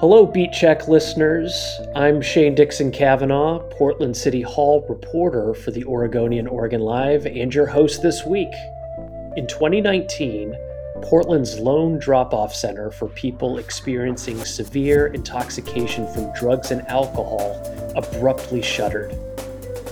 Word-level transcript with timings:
Hello, 0.00 0.24
Beat 0.24 0.50
Check 0.50 0.88
listeners. 0.88 1.78
I'm 1.94 2.22
Shane 2.22 2.54
Dixon 2.54 2.90
Kavanaugh, 2.90 3.58
Portland 3.68 4.16
City 4.16 4.40
Hall 4.40 4.82
reporter 4.88 5.52
for 5.52 5.72
the 5.72 5.84
Oregonian 5.84 6.46
Oregon 6.46 6.80
Live, 6.80 7.26
and 7.26 7.54
your 7.54 7.66
host 7.66 8.00
this 8.00 8.24
week. 8.24 8.50
In 9.36 9.46
2019, 9.46 10.56
Portland's 11.02 11.58
lone 11.58 11.98
drop 11.98 12.32
off 12.32 12.54
center 12.54 12.90
for 12.90 13.08
people 13.08 13.58
experiencing 13.58 14.42
severe 14.42 15.08
intoxication 15.08 16.10
from 16.14 16.32
drugs 16.32 16.70
and 16.70 16.80
alcohol 16.88 17.60
abruptly 17.94 18.62
shuttered. 18.62 19.10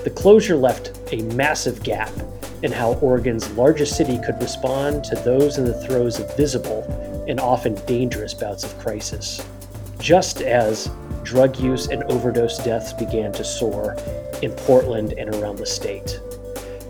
The 0.05 0.13
closure 0.17 0.57
left 0.57 0.99
a 1.13 1.21
massive 1.35 1.83
gap 1.83 2.13
in 2.63 2.73
how 2.73 2.95
Oregon's 2.95 3.51
largest 3.51 3.95
city 3.95 4.19
could 4.25 4.41
respond 4.41 5.05
to 5.05 5.17
those 5.17 5.59
in 5.59 5.67
the 5.67 5.79
throes 5.85 6.19
of 6.19 6.35
visible 6.35 6.83
and 7.29 7.39
often 7.39 7.75
dangerous 7.85 8.33
bouts 8.33 8.65
of 8.65 8.79
crisis 8.79 9.47
just 9.99 10.43
as 10.43 10.91
drug 11.23 11.59
use 11.59 11.88
and 11.88 12.02
overdose 12.05 12.59
deaths 12.59 12.93
began 12.93 13.33
to 13.33 13.45
soar 13.45 13.97
in 14.43 14.52
Portland 14.52 15.15
and 15.19 15.34
around 15.34 15.57
the 15.57 15.66
state. 15.66 16.21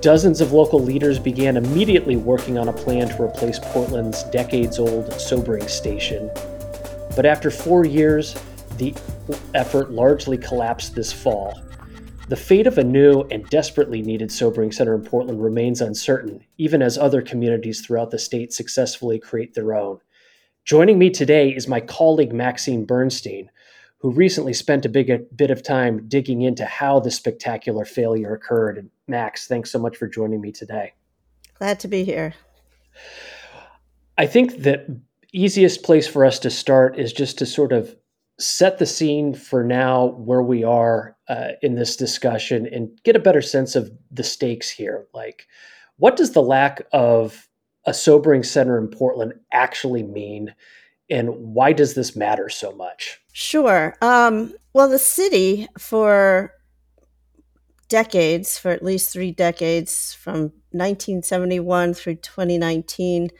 Dozens 0.00 0.40
of 0.40 0.52
local 0.52 0.80
leaders 0.80 1.18
began 1.18 1.56
immediately 1.56 2.16
working 2.16 2.56
on 2.56 2.68
a 2.68 2.72
plan 2.72 3.08
to 3.08 3.22
replace 3.22 3.58
Portland's 3.58 4.22
decades 4.24 4.78
old 4.78 5.12
sobering 5.20 5.66
station. 5.66 6.30
But 7.16 7.26
after 7.26 7.50
four 7.50 7.84
years, 7.84 8.36
the 8.76 8.94
effort 9.54 9.90
largely 9.90 10.38
collapsed 10.38 10.94
this 10.94 11.12
fall. 11.12 11.60
The 12.28 12.36
fate 12.36 12.66
of 12.68 12.78
a 12.78 12.84
new 12.84 13.22
and 13.30 13.48
desperately 13.48 14.02
needed 14.02 14.30
sobering 14.30 14.70
center 14.70 14.94
in 14.94 15.02
Portland 15.02 15.42
remains 15.42 15.80
uncertain, 15.80 16.44
even 16.58 16.80
as 16.80 16.96
other 16.96 17.22
communities 17.22 17.80
throughout 17.80 18.10
the 18.10 18.18
state 18.18 18.52
successfully 18.52 19.18
create 19.18 19.54
their 19.54 19.74
own. 19.74 19.98
Joining 20.68 20.98
me 20.98 21.08
today 21.08 21.48
is 21.48 21.66
my 21.66 21.80
colleague 21.80 22.34
Maxine 22.34 22.84
Bernstein, 22.84 23.50
who 24.00 24.10
recently 24.10 24.52
spent 24.52 24.84
a 24.84 24.90
big 24.90 25.08
a 25.08 25.20
bit 25.34 25.50
of 25.50 25.62
time 25.62 26.06
digging 26.08 26.42
into 26.42 26.66
how 26.66 27.00
this 27.00 27.16
spectacular 27.16 27.86
failure 27.86 28.34
occurred. 28.34 28.76
And 28.76 28.90
Max, 29.06 29.46
thanks 29.46 29.72
so 29.72 29.78
much 29.78 29.96
for 29.96 30.06
joining 30.06 30.42
me 30.42 30.52
today. 30.52 30.92
Glad 31.54 31.80
to 31.80 31.88
be 31.88 32.04
here. 32.04 32.34
I 34.18 34.26
think 34.26 34.62
the 34.62 35.00
easiest 35.32 35.84
place 35.84 36.06
for 36.06 36.26
us 36.26 36.38
to 36.40 36.50
start 36.50 36.98
is 36.98 37.14
just 37.14 37.38
to 37.38 37.46
sort 37.46 37.72
of 37.72 37.96
set 38.38 38.76
the 38.76 38.84
scene 38.84 39.32
for 39.32 39.64
now 39.64 40.08
where 40.18 40.42
we 40.42 40.64
are 40.64 41.16
uh, 41.30 41.52
in 41.62 41.76
this 41.76 41.96
discussion 41.96 42.66
and 42.70 42.90
get 43.04 43.16
a 43.16 43.20
better 43.20 43.40
sense 43.40 43.74
of 43.74 43.90
the 44.10 44.22
stakes 44.22 44.68
here. 44.68 45.06
Like, 45.14 45.46
what 45.96 46.16
does 46.16 46.32
the 46.32 46.42
lack 46.42 46.86
of 46.92 47.47
a 47.88 47.94
sobering 47.94 48.42
center 48.42 48.78
in 48.78 48.88
Portland 48.88 49.32
actually 49.52 50.02
mean? 50.02 50.54
And 51.10 51.30
why 51.54 51.72
does 51.72 51.94
this 51.94 52.14
matter 52.14 52.50
so 52.50 52.72
much? 52.72 53.18
Sure. 53.32 53.96
Um, 54.02 54.52
well, 54.74 54.90
the 54.90 54.98
city, 54.98 55.66
for 55.78 56.52
decades, 57.88 58.58
for 58.58 58.70
at 58.70 58.84
least 58.84 59.10
three 59.10 59.32
decades, 59.32 60.12
from 60.12 60.52
1971 60.72 61.94
through 61.94 62.16
2019, 62.16 63.30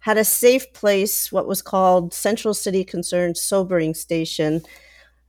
had 0.00 0.18
a 0.18 0.24
safe 0.24 0.70
place, 0.74 1.32
what 1.32 1.48
was 1.48 1.62
called 1.62 2.12
Central 2.12 2.52
City 2.52 2.84
Concern 2.84 3.34
Sobering 3.34 3.94
Station. 3.94 4.60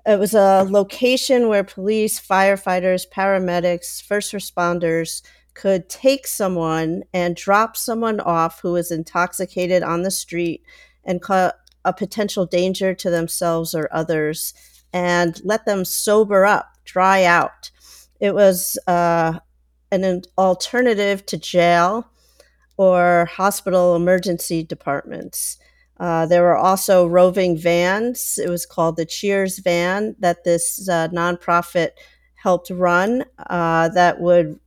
It 0.06 0.20
was 0.20 0.34
a 0.34 0.68
location 0.70 1.48
where 1.48 1.64
police, 1.64 2.20
firefighters, 2.20 3.06
paramedics, 3.10 4.04
first 4.04 4.34
responders 4.34 5.22
could 5.56 5.90
take 5.90 6.28
someone 6.28 7.04
and 7.14 7.36
drop 7.36 7.76
someone 7.76 8.20
off 8.20 8.62
who 8.62 8.76
is 8.76 8.92
intoxicated 8.92 9.82
on 9.82 10.04
the 10.04 10.12
street 10.12 10.64
and 11.04 11.22
a 11.30 11.94
potential 11.94 12.46
danger 12.46 12.94
to 12.94 13.10
themselves 13.10 13.74
or 13.74 13.90
others 13.92 14.54
and 14.94 15.42
let 15.44 15.66
them 15.66 15.84
sober 15.84 16.46
up, 16.46 16.74
dry 16.84 17.24
out. 17.24 17.72
It 18.20 18.36
was 18.36 18.78
uh, 18.88 19.40
an 19.92 20.22
alternative 20.38 21.26
to 21.28 21.38
jail 21.38 22.10
or 22.78 23.26
hospital 23.32 23.96
emergency 23.96 24.64
departments. 24.64 25.58
Uh, 25.98 26.26
there 26.26 26.44
were 26.44 26.58
also 26.58 27.08
roving 27.08 27.58
vans. 27.58 28.38
It 28.38 28.50
was 28.50 28.66
called 28.66 28.98
the 28.98 29.06
CHIERS 29.06 29.60
van 29.60 30.16
that 30.20 30.44
this 30.44 30.90
uh, 30.90 31.08
nonprofit 31.10 31.92
helped 32.36 32.70
run 32.70 33.24
uh, 33.50 33.90
that 33.90 34.20
would 34.20 34.60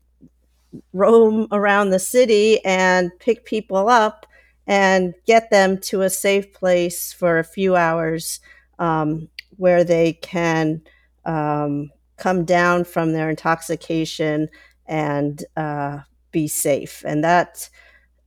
roam 0.92 1.46
around 1.50 1.90
the 1.90 1.98
city 1.98 2.64
and 2.64 3.10
pick 3.18 3.44
people 3.44 3.88
up 3.88 4.26
and 4.66 5.14
get 5.26 5.50
them 5.50 5.78
to 5.78 6.02
a 6.02 6.10
safe 6.10 6.52
place 6.52 7.12
for 7.12 7.38
a 7.38 7.44
few 7.44 7.74
hours 7.74 8.40
um, 8.78 9.28
where 9.56 9.82
they 9.82 10.12
can 10.12 10.82
um, 11.24 11.90
come 12.16 12.44
down 12.44 12.84
from 12.84 13.12
their 13.12 13.30
intoxication 13.30 14.48
and 14.86 15.44
uh, 15.56 15.98
be 16.32 16.46
safe. 16.46 17.02
And 17.06 17.24
that 17.24 17.68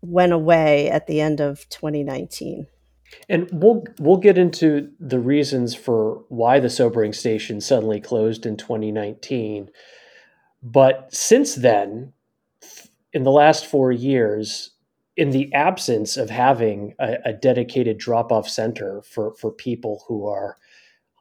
went 0.02 0.34
away 0.34 0.90
at 0.90 1.08
the 1.08 1.22
end 1.22 1.40
of 1.40 1.68
2019. 1.70 2.68
And 3.28 3.50
we'll 3.52 3.84
we'll 4.00 4.18
get 4.18 4.38
into 4.38 4.90
the 5.00 5.20
reasons 5.20 5.76
for 5.76 6.24
why 6.30 6.60
the 6.60 6.70
sobering 6.70 7.12
station 7.12 7.60
suddenly 7.60 8.00
closed 8.00 8.46
in 8.46 8.56
2019. 8.56 9.70
But 10.64 11.14
since 11.14 11.56
then, 11.56 12.14
in 13.14 13.24
the 13.24 13.32
last 13.32 13.66
four 13.66 13.92
years, 13.92 14.72
in 15.18 15.32
the 15.32 15.54
absence 15.54 16.18
of 16.18 16.30
having 16.30 16.94
a, 17.00 17.18
a 17.26 17.34
dedicated 17.34 17.98
drop 17.98 18.32
off 18.32 18.48
center 18.48 19.02
for, 19.02 19.36
for 19.36 19.52
people 19.52 20.04
who 20.08 20.28
are 20.28 20.58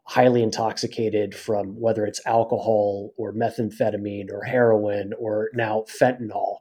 highly 0.05 0.43
intoxicated 0.43 1.35
from 1.35 1.79
whether 1.81 2.05
it's 2.05 2.25
alcohol 2.27 3.13
or 3.17 3.33
methamphetamine 3.33 4.31
or 4.33 4.43
heroin 4.43 5.13
or 5.19 5.51
now 5.55 5.85
fentanyl, 5.89 6.57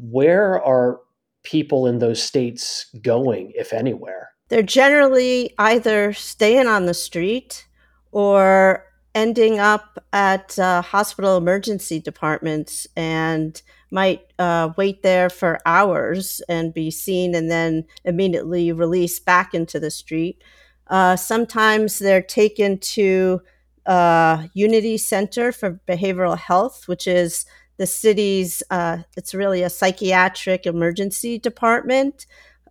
where 0.00 0.62
are 0.62 1.00
people 1.42 1.86
in 1.86 1.98
those 1.98 2.22
states 2.22 2.86
going, 3.02 3.52
if 3.54 3.72
anywhere? 3.72 4.30
They're 4.48 4.62
generally 4.62 5.52
either 5.58 6.12
staying 6.12 6.66
on 6.66 6.86
the 6.86 6.94
street 6.94 7.66
or 8.12 8.84
ending 9.14 9.58
up 9.58 9.98
at 10.12 10.58
uh, 10.58 10.82
hospital 10.82 11.36
emergency 11.36 12.00
departments 12.00 12.86
and 12.96 13.60
might 13.90 14.32
uh, 14.38 14.70
wait 14.76 15.02
there 15.02 15.30
for 15.30 15.60
hours 15.64 16.42
and 16.48 16.74
be 16.74 16.90
seen 16.90 17.34
and 17.34 17.50
then 17.50 17.84
immediately 18.04 18.72
released 18.72 19.24
back 19.24 19.54
into 19.54 19.78
the 19.78 19.90
street. 19.90 20.42
Uh, 20.88 21.16
sometimes 21.16 21.98
they're 21.98 22.22
taken 22.22 22.78
to 22.78 23.40
uh, 23.86 24.46
Unity 24.54 24.98
Center 24.98 25.52
for 25.52 25.80
Behavioral 25.86 26.38
Health, 26.38 26.88
which 26.88 27.06
is 27.06 27.46
the 27.76 27.86
city's, 27.86 28.62
uh, 28.70 28.98
it's 29.16 29.34
really 29.34 29.62
a 29.62 29.70
psychiatric 29.70 30.66
emergency 30.66 31.38
department. 31.38 32.26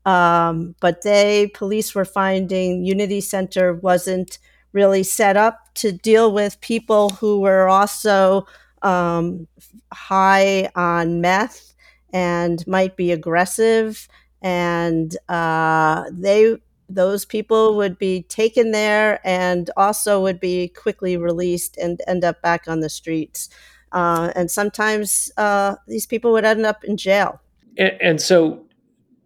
Um, 0.06 0.76
but 0.80 1.02
they, 1.02 1.47
police 1.53 1.96
were 1.96 2.06
finding 2.06 2.86
Unity 2.86 3.22
Center 3.22 3.74
wasn't 3.74 4.38
really 4.72 5.03
set 5.03 5.38
up 5.38 5.70
to 5.76 5.92
deal 5.92 6.32
with 6.34 6.62
people 6.62 7.09
who 7.09 7.40
were 7.40 7.68
also 7.68 8.46
um, 8.85 9.47
high 9.91 10.69
on 10.75 11.19
meth 11.19 11.73
and 12.13 12.66
might 12.68 12.96
be 12.96 13.12
aggressive, 13.12 14.07
and 14.41 15.18
uh, 15.28 16.06
they 16.12 16.56
those 16.88 17.25
people 17.25 17.75
would 17.75 17.97
be 17.97 18.22
taken 18.23 18.72
there 18.72 19.19
and 19.28 19.72
also 19.75 20.22
would 20.22 20.40
be 20.40 20.68
quickly 20.68 21.18
released 21.18 21.78
and 21.78 22.00
end 22.07 22.23
up 22.23 22.40
back 22.44 22.68
on 22.68 22.79
the 22.79 22.90
streets. 22.90 23.50
Uh, 23.91 24.31
and 24.35 24.51
sometimes 24.51 25.31
uh, 25.38 25.75
these 25.88 26.06
people 26.06 26.31
would 26.31 26.46
end 26.46 26.63
up 26.63 26.84
in 26.84 26.96
jail. 26.96 27.41
And, 27.78 27.94
and 28.00 28.22
so, 28.22 28.62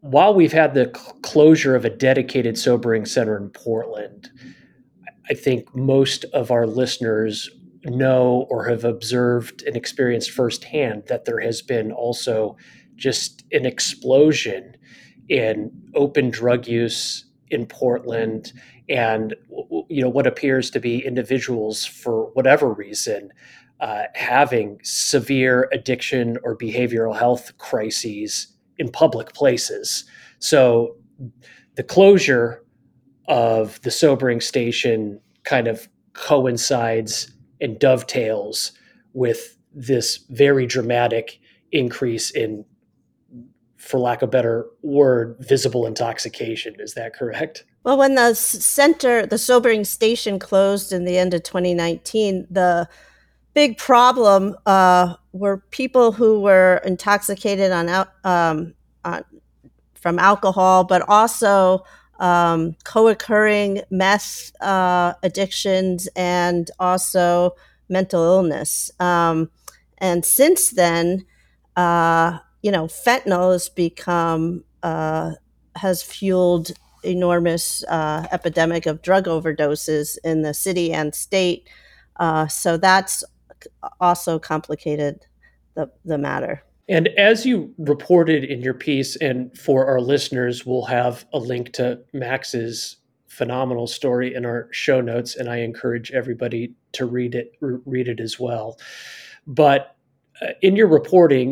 while 0.02 0.34
we've 0.34 0.54
had 0.54 0.74
the 0.74 0.88
closure 1.22 1.76
of 1.76 1.84
a 1.84 1.90
dedicated 1.90 2.58
sobering 2.58 3.06
center 3.06 3.36
in 3.36 3.50
Portland, 3.50 4.30
I 5.30 5.34
think 5.34 5.76
most 5.76 6.24
of 6.34 6.52
our 6.52 6.66
listeners 6.66 7.50
know 7.84 8.48
or 8.50 8.68
have 8.68 8.84
observed 8.84 9.64
and 9.64 9.76
experienced 9.76 10.32
firsthand 10.32 11.04
that 11.08 11.26
there 11.26 11.40
has 11.40 11.62
been 11.62 11.92
also 11.92 12.58
just 12.96 13.44
an 13.52 13.66
explosion 13.66 14.76
in 15.30 15.72
open 15.96 16.30
drug 16.30 16.68
use 16.68 17.26
in 17.50 17.66
Portland 17.66 18.52
and 18.90 19.36
you 19.88 20.02
know 20.02 20.10
what 20.10 20.28
appears 20.28 20.70
to 20.72 20.80
be 20.80 21.06
individuals 21.06 21.86
for 21.86 22.32
whatever 22.34 22.74
reason 22.74 23.32
uh, 23.80 24.04
having 24.14 24.80
severe 24.84 25.70
addiction 25.72 26.38
or 26.44 26.58
behavioral 26.58 27.18
health 27.18 27.58
crises 27.58 28.48
in 28.78 28.92
public 28.92 29.34
places. 29.34 30.04
So 30.40 30.96
the 31.76 31.84
closure 31.84 32.64
of 33.28 33.80
the 33.82 33.92
sobering 33.92 34.42
station 34.42 35.22
kind 35.44 35.68
of 35.68 35.88
coincides 36.14 37.32
and 37.62 37.80
dovetails 37.80 38.72
with 39.14 39.58
this 39.74 40.18
very 40.30 40.66
dramatic 40.66 41.40
increase 41.72 42.32
in 42.32 42.66
for 43.78 44.00
lack 44.00 44.22
of 44.22 44.30
a 44.30 44.32
better 44.32 44.68
word 44.82 45.38
visible 45.40 45.86
intoxication. 45.88 46.76
Is 46.80 46.96
that 46.96 47.14
correct? 47.14 47.66
Well, 47.84 47.98
when 47.98 48.16
the 48.16 48.34
center, 48.34 49.26
the 49.26 49.38
sobering 49.38 49.86
station 49.86 50.38
closed 50.38 50.92
in 50.92 51.06
the 51.06 51.18
end 51.18 51.34
of 51.34 51.44
2019, 51.44 52.48
the 52.52 52.90
big 53.54 53.78
problem 53.78 54.56
uh, 54.66 55.16
were 55.32 55.64
people 55.72 56.12
who 56.12 56.42
were 56.42 56.82
intoxicated 56.86 57.72
on, 57.72 57.90
um, 58.26 58.74
on 59.06 59.24
from 59.96 60.20
alcohol, 60.20 60.84
but 60.84 61.04
also 61.08 61.84
um, 62.20 62.76
co-occurring 62.84 63.82
meth 63.90 64.52
uh, 64.62 65.14
addictions 65.24 66.08
and 66.16 66.70
also 66.80 67.56
mental 67.90 68.24
illness. 68.24 68.92
Um, 69.00 69.50
and 69.98 70.24
since 70.26 70.72
then, 70.72 71.26
uh, 71.76 72.40
you 72.62 72.72
know, 72.72 72.86
fentanyl 72.86 73.54
has 73.54 73.70
become 73.70 74.64
uh, 74.84 75.32
has 75.76 76.04
fueled 76.04 76.72
enormous 77.04 77.84
uh, 77.86 78.28
epidemic 78.32 78.86
of 78.86 79.02
drug 79.02 79.26
overdoses 79.26 80.18
in 80.24 80.42
the 80.42 80.54
city 80.54 80.92
and 80.92 81.16
state. 81.16 81.68
Uh, 82.18 82.48
so 82.48 82.76
that's 82.78 83.24
also 84.00 84.40
complicated 84.40 85.26
the, 85.76 85.90
the 86.04 86.18
matter. 86.18 86.64
And 86.90 87.08
as 87.10 87.46
you 87.46 87.74
reported 87.78 88.44
in 88.44 88.62
your 88.62 88.74
piece, 88.74 89.16
and 89.18 89.56
for 89.56 89.86
our 89.86 90.02
listeners, 90.02 90.66
we'll 90.66 90.86
have 90.86 91.26
a 91.32 91.38
link 91.38 91.72
to 91.74 92.00
Max's 92.14 92.98
phenomenal 93.28 93.86
story 93.86 94.34
in 94.34 94.44
our 94.44 94.68
show 94.72 95.00
notes, 95.00 95.36
and 95.36 95.50
I 95.50 95.58
encourage 95.58 96.12
everybody 96.12 96.74
to 96.94 97.06
read 97.06 97.36
it 97.36 97.54
read 97.62 98.08
it 98.08 98.20
as 98.20 98.40
well. 98.40 98.80
But 99.46 99.96
uh, 100.42 100.48
in 100.64 100.76
your 100.76 100.88
reporting, 100.88 101.52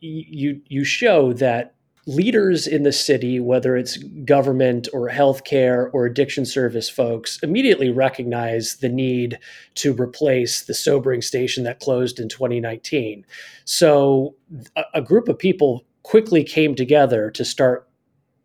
you 0.00 0.60
you 0.64 0.84
show 0.84 1.32
that 1.34 1.74
leaders 2.08 2.66
in 2.66 2.84
the 2.84 2.92
city, 2.92 3.38
whether 3.38 3.76
it's 3.76 3.98
government 4.24 4.88
or 4.94 5.10
healthcare 5.10 5.90
or 5.92 6.06
addiction 6.06 6.46
service 6.46 6.88
folks, 6.88 7.38
immediately 7.42 7.90
recognize 7.90 8.76
the 8.76 8.88
need 8.88 9.38
to 9.74 9.92
replace 9.92 10.62
the 10.62 10.72
sobering 10.72 11.20
station 11.20 11.64
that 11.64 11.80
closed 11.80 12.18
in 12.18 12.26
2019. 12.26 13.26
So 13.66 14.34
a, 14.74 14.84
a 14.94 15.02
group 15.02 15.28
of 15.28 15.38
people 15.38 15.84
quickly 16.02 16.42
came 16.42 16.74
together 16.74 17.30
to 17.30 17.44
start 17.44 17.86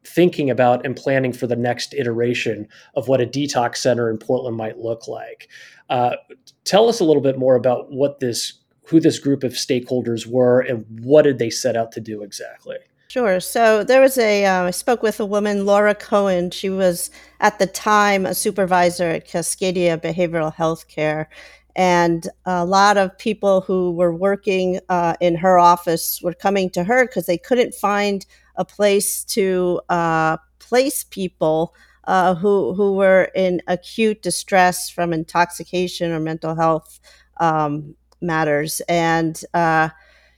thinking 0.04 0.50
about 0.50 0.86
and 0.86 0.94
planning 0.94 1.32
for 1.32 1.48
the 1.48 1.56
next 1.56 1.94
iteration 1.94 2.68
of 2.96 3.08
what 3.08 3.22
a 3.22 3.26
detox 3.26 3.78
center 3.78 4.10
in 4.10 4.18
Portland 4.18 4.58
might 4.58 4.78
look 4.78 5.08
like. 5.08 5.48
Uh, 5.90 6.18
tell 6.66 6.90
us 6.90 7.00
a 7.00 7.06
little 7.06 7.22
bit 7.22 7.40
more 7.40 7.56
about 7.56 7.90
what 7.94 8.20
this 8.20 8.60
who 8.88 9.00
this 9.00 9.18
group 9.20 9.46
of 9.46 9.54
stakeholders 9.54 10.28
were 10.28 10.60
and 10.60 10.86
what 11.00 11.22
did 11.22 11.40
they 11.40 11.50
set 11.50 11.78
out 11.78 11.94
to 11.94 12.02
do 12.02 12.22
exactly 12.22 12.76
Sure. 13.14 13.40
So 13.40 13.84
there 13.84 14.02
was 14.02 14.18
a. 14.18 14.44
Uh, 14.44 14.64
I 14.64 14.72
spoke 14.72 15.04
with 15.04 15.20
a 15.20 15.26
woman, 15.26 15.68
Laura 15.68 15.94
Cohen. 15.94 16.50
She 16.50 16.72
was 16.72 17.12
at 17.42 17.60
the 17.60 17.68
time 17.68 18.26
a 18.26 18.34
supervisor 18.34 19.08
at 19.08 19.28
Cascadia 19.28 20.02
Behavioral 20.02 20.52
Health 20.52 20.88
Care. 20.88 21.30
And 21.76 22.28
a 22.48 22.66
lot 22.66 22.98
of 22.98 23.16
people 23.20 23.62
who 23.62 23.92
were 23.92 24.16
working 24.16 24.80
uh, 24.90 25.14
in 25.22 25.36
her 25.36 25.60
office 25.60 26.22
were 26.24 26.34
coming 26.34 26.72
to 26.72 26.84
her 26.86 27.06
because 27.06 27.28
they 27.28 27.38
couldn't 27.38 27.76
find 27.76 28.26
a 28.56 28.66
place 28.66 29.24
to 29.26 29.80
uh, 29.90 30.38
place 30.58 31.04
people 31.04 31.76
uh, 32.06 32.34
who, 32.34 32.74
who 32.74 32.94
were 32.94 33.30
in 33.36 33.62
acute 33.68 34.24
distress 34.24 34.90
from 34.90 35.14
intoxication 35.14 36.12
or 36.12 36.20
mental 36.20 36.56
health 36.56 37.00
um, 37.38 37.94
matters. 38.22 38.82
And 38.90 39.40
uh, 39.54 39.90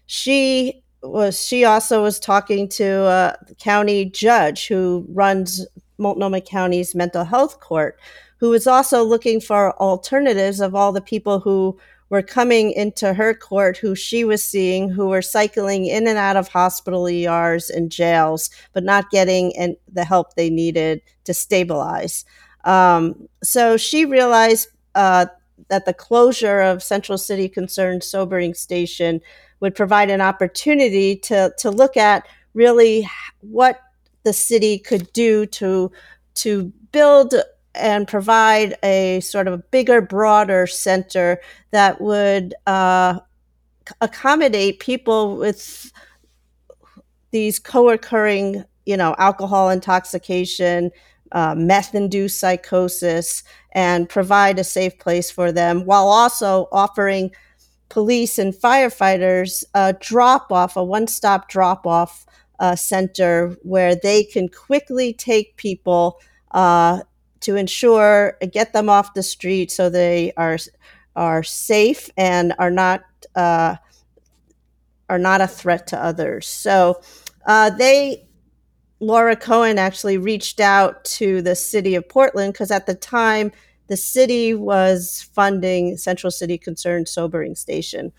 she 0.08 0.84
was 1.08 1.44
she 1.46 1.66
also 1.66 2.04
was 2.04 2.20
talking 2.20 2.68
to 2.70 3.06
a 3.06 3.38
county 3.60 4.06
judge 4.06 4.68
who 4.68 5.06
runs 5.10 5.66
Multnomah 5.98 6.42
County's 6.42 6.96
mental 6.96 7.24
health 7.24 7.60
court, 7.60 8.00
who 8.38 8.50
was 8.50 8.68
also 8.68 9.04
looking 9.04 9.40
for 9.40 9.80
alternatives 9.82 10.60
of 10.60 10.76
all 10.76 10.92
the 10.92 11.02
people 11.02 11.40
who 11.40 11.78
were 12.10 12.22
coming 12.22 12.72
into 12.72 13.14
her 13.14 13.34
court 13.34 13.78
who 13.78 13.96
she 13.96 14.24
was 14.24 14.48
seeing 14.48 14.90
who 14.90 15.08
were 15.08 15.22
cycling 15.22 15.88
in 15.88 16.08
and 16.08 16.18
out 16.18 16.38
of 16.38 16.48
hospital 16.48 17.08
ERs 17.08 17.70
and 17.70 17.92
jails, 17.92 18.50
but 18.74 18.84
not 18.84 19.10
getting 19.10 19.76
the 19.92 20.06
help 20.06 20.36
they 20.36 20.50
needed 20.50 21.02
to 21.24 21.34
stabilize. 21.34 22.24
Um, 22.64 23.28
so 23.44 23.78
she 23.78 24.06
realized 24.06 24.70
uh, 24.94 25.28
that 25.70 25.86
the 25.86 25.94
closure 25.94 26.62
of 26.62 26.84
Central 26.84 27.18
City 27.18 27.50
Concern 27.50 28.02
Sobering 28.02 28.54
Station 28.54 29.22
would 29.60 29.76
provide 29.76 30.10
an 30.10 30.22
opportunity 30.22 31.16
to 31.16 31.54
to 31.58 31.72
look 31.72 31.98
at 31.98 32.28
really 32.54 33.08
what 33.42 33.80
the 34.24 34.34
city 34.34 34.78
could 34.78 35.12
do 35.14 35.46
to 35.46 35.92
to 36.36 36.72
build 36.92 37.34
and 37.76 38.08
provide 38.08 38.76
a 38.84 39.20
sort 39.20 39.48
of 39.48 39.54
a 39.54 39.58
bigger, 39.58 40.02
broader 40.02 40.66
center 40.66 41.40
that 41.72 42.00
would 42.00 42.54
uh, 42.68 43.20
accommodate 44.02 44.80
people 44.80 45.38
with 45.38 45.92
these 47.32 47.60
co-occurring, 47.60 48.64
you 48.86 48.96
know, 48.96 49.14
alcohol 49.18 49.70
intoxication, 49.70 50.90
uh, 51.34 51.54
meth-induced 51.56 52.40
psychosis, 52.40 53.44
and 53.74 54.08
provide 54.08 54.58
a 54.58 54.64
safe 54.64 54.98
place 55.00 55.30
for 55.30 55.52
them, 55.52 55.86
while 55.86 56.08
also 56.08 56.70
offering 56.72 57.30
police 57.96 58.38
and 58.38 58.54
firefighters 58.54 59.64
drop 60.02 60.52
off, 60.52 60.76
a 60.76 60.84
one 60.84 61.08
stop 61.08 61.48
drop 61.48 61.88
off 61.88 62.26
uh, 62.60 62.76
center 62.76 63.56
where 63.64 63.96
they 63.96 64.22
can 64.26 64.50
quickly 64.50 65.14
take 65.14 65.56
people 65.56 66.20
uh, 66.52 67.00
to 67.40 67.56
ensure 67.56 68.38
get 68.52 68.74
them 68.74 68.90
off 68.90 69.14
the 69.14 69.24
street 69.24 69.72
so 69.72 69.90
they 69.90 70.34
are 70.36 70.58
are 71.16 71.42
safe 71.42 72.10
and 72.18 72.54
are 72.60 72.70
not 72.70 73.02
uh, 73.34 73.78
are 75.10 75.18
not 75.18 75.40
a 75.40 75.48
threat 75.48 75.88
to 75.88 75.98
others. 75.98 76.46
So 76.50 77.00
uh, 77.46 77.70
they 77.70 78.28
Laura 79.00 79.38
Cohen 79.38 79.80
actually 79.80 80.18
reached 80.18 80.60
out 80.60 81.06
to 81.20 81.42
the 81.42 81.56
city 81.56 81.96
of 81.96 82.10
Portland 82.10 82.52
because 82.52 82.72
at 82.72 82.88
the 82.88 82.96
time 82.96 83.54
the 83.88 83.98
city 83.98 84.54
was 84.54 85.30
funding 85.34 85.98
Central 85.98 86.32
City 86.32 86.58
Concern 86.58 87.06
Sobering 87.06 87.56
Station. 87.56 88.12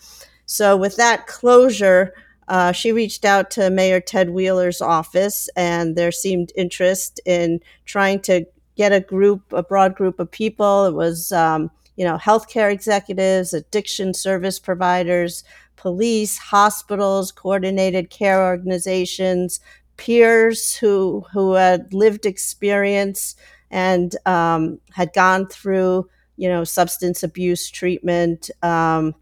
So, 0.46 0.76
with 0.76 0.96
that 0.96 1.26
closure, 1.26 2.14
uh, 2.48 2.72
she 2.72 2.92
reached 2.92 3.24
out 3.24 3.50
to 3.52 3.70
Mayor 3.70 4.00
Ted 4.00 4.30
Wheeler's 4.30 4.80
office, 4.80 5.48
and 5.56 5.96
there 5.96 6.12
seemed 6.12 6.52
interest 6.54 7.20
in 7.24 7.60
trying 7.84 8.20
to 8.20 8.46
get 8.76 8.92
a 8.92 9.00
group, 9.00 9.52
a 9.52 9.62
broad 9.62 9.96
group 9.96 10.20
of 10.20 10.30
people. 10.30 10.86
It 10.86 10.94
was, 10.94 11.32
um, 11.32 11.70
you 11.96 12.04
know, 12.04 12.16
healthcare 12.18 12.70
executives, 12.73 13.52
addiction 13.52 14.14
service 14.14 14.61
providers, 14.61 15.42
police, 15.76 16.38
hospitals, 16.38 17.32
coordinated 17.32 18.11
care 18.11 18.44
organizations, 18.44 19.61
peers 19.96 20.76
who 20.76 21.25
who 21.32 21.54
had 21.54 21.92
lived 21.92 22.26
experience 22.26 23.35
and 23.70 24.14
um, 24.26 24.78
had 24.92 25.12
gone 25.12 25.46
through, 25.49 26.08
you 26.37 26.49
know, 26.49 26.64
substance 26.64 27.23
abuse 27.23 27.70
treatment 27.70 28.50
um, 28.62 29.14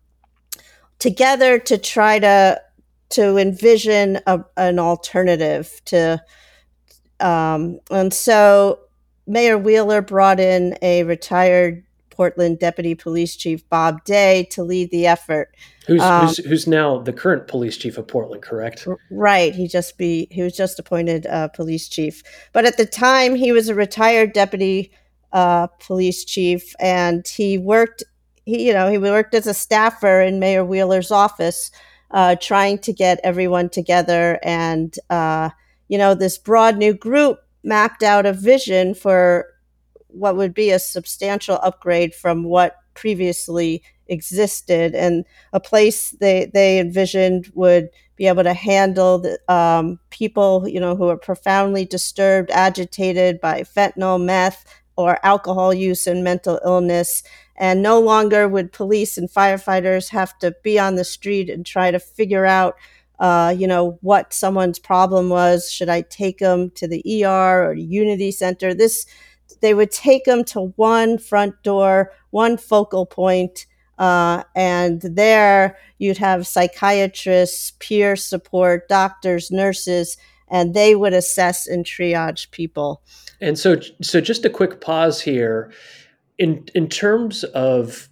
together 0.99 1.59
to 1.59 1.79
try 1.79 2.19
to 2.19 2.61
to 3.11 3.37
envision 3.37 4.19
a, 4.27 4.45
an 4.57 4.79
alternative 4.79 5.81
to. 5.85 6.23
Um, 7.21 7.79
and 7.91 8.13
so 8.13 8.81
Mayor 9.27 9.57
Wheeler 9.57 10.03
brought 10.03 10.41
in 10.41 10.77
a 10.83 11.05
retired 11.05 11.84
Portland 12.15 12.59
Deputy 12.59 12.95
Police 12.95 13.37
Chief 13.37 13.69
Bob 13.69 14.05
Day 14.05 14.47
to 14.53 14.63
lead 14.63 14.91
the 14.91 15.07
effort. 15.07 15.55
Who's, 15.87 16.01
um, 16.01 16.27
who's, 16.27 16.37
who's 16.39 16.67
now 16.67 16.99
the 16.99 17.13
current 17.13 17.49
police 17.49 17.77
chief 17.77 17.99
of 17.99 18.07
Portland, 18.07 18.43
correct? 18.43 18.87
Right. 19.11 19.55
He 19.55 19.69
just 19.69 19.99
be 19.99 20.29
he 20.31 20.43
was 20.43 20.57
just 20.57 20.79
appointed 20.79 21.27
uh, 21.27 21.49
police 21.49 21.89
chief, 21.89 22.23
but 22.53 22.65
at 22.65 22.77
the 22.77 22.87
time 22.87 23.35
he 23.35 23.53
was 23.53 23.69
a 23.69 23.75
retired 23.75 24.33
deputy 24.33 24.93
uh, 25.33 25.67
police 25.67 26.25
chief, 26.25 26.75
and 26.79 27.27
he 27.27 27.59
worked. 27.59 28.05
He 28.47 28.67
you 28.67 28.73
know 28.73 28.91
he 28.91 28.99
worked 28.99 29.35
as 29.35 29.47
a 29.47 29.55
staffer 29.55 30.21
in 30.21 30.39
Mayor 30.39 30.65
Wheeler's 30.65 31.11
office, 31.11 31.71
uh, 32.13 32.37
trying 32.41 32.79
to 32.79 32.93
get 32.93 33.21
everyone 33.25 33.69
together, 33.69 34.39
and 34.43 34.95
uh, 35.11 35.51
you 35.89 35.99
know 35.99 36.15
this 36.15 36.39
broad 36.39 36.77
new 36.79 36.95
group 36.95 37.41
mapped 37.65 38.03
out 38.03 38.27
a 38.27 38.33
vision 38.33 38.95
for 38.95 39.47
what 40.15 40.37
would 40.37 40.55
be 40.55 40.71
a 40.71 40.79
substantial 40.79 41.59
upgrade 41.63 42.15
from 42.15 42.45
what 42.45 42.77
previously 42.95 43.83
existed 44.09 44.95
and 44.95 45.25
a 45.53 45.61
place 45.61 46.11
they 46.21 46.51
they 46.53 46.79
envisioned 46.79 47.51
would 47.55 47.89
be 48.17 48.27
able 48.29 48.45
to 48.45 48.53
handle 48.53 49.19
the, 49.19 49.39
um, 49.53 49.99
people 50.11 50.69
you 50.69 50.79
know 50.79 50.95
who 50.95 51.09
are 51.09 51.17
profoundly 51.17 51.85
disturbed 51.85 52.51
agitated 52.51 53.41
by 53.41 53.63
fentanyl 53.63 54.23
meth 54.23 54.65
or 54.97 55.25
alcohol 55.25 55.75
use 55.75 56.07
and 56.07 56.23
mental 56.25 56.61
illness. 56.65 57.23
And 57.57 57.83
no 57.83 58.01
longer 58.01 58.49
would 58.49 58.73
police 58.73 59.17
and 59.17 59.31
firefighters 59.31 60.11
have 60.11 60.37
to 60.41 60.55
be 60.63 60.79
on 60.79 60.97
the 60.97 61.05
street 61.05 61.49
and 61.49 61.65
try 61.65 61.91
to 61.91 62.01
figure 62.01 62.47
out 62.47 62.77
uh, 63.21 63.55
you 63.57 63.67
know 63.67 63.97
what 64.03 64.33
someone's 64.35 64.79
problem 64.81 65.29
was. 65.29 65.71
Should 65.71 65.89
i 65.89 66.03
take 66.03 66.39
them 66.39 66.71
to 66.71 66.89
the 66.89 67.25
er 67.25 67.69
or 67.69 67.75
unity 67.75 68.33
center? 68.33 68.75
This 68.75 69.07
they 69.65 69.73
would 69.73 69.91
take 69.91 70.25
them 70.27 70.45
to 70.45 70.75
one 70.77 71.17
front 71.17 71.55
door, 71.63 72.13
one 72.29 72.59
focal 72.59 73.07
point, 73.07 73.65
uh, 73.99 74.43
and 74.55 75.01
there 75.01 75.79
you'd 75.97 76.19
have 76.19 76.47
psychiatrists, 76.47 77.73
peer 77.79 78.15
support, 78.15 78.87
doctors, 78.91 79.51
nurses, 79.51 80.19
and 80.49 80.75
they 80.75 80.95
would 80.95 81.15
assess 81.15 81.67
and 81.67 81.87
triage 81.87 82.51
people. 82.51 83.03
And 83.41 83.59
so, 83.59 83.81
so 84.03 84.21
just 84.21 84.45
a 84.45 84.51
quick 84.51 84.83
pause 84.83 85.23
here. 85.23 85.73
In 86.37 86.69
in 86.75 86.87
terms 86.87 87.43
of 87.45 88.11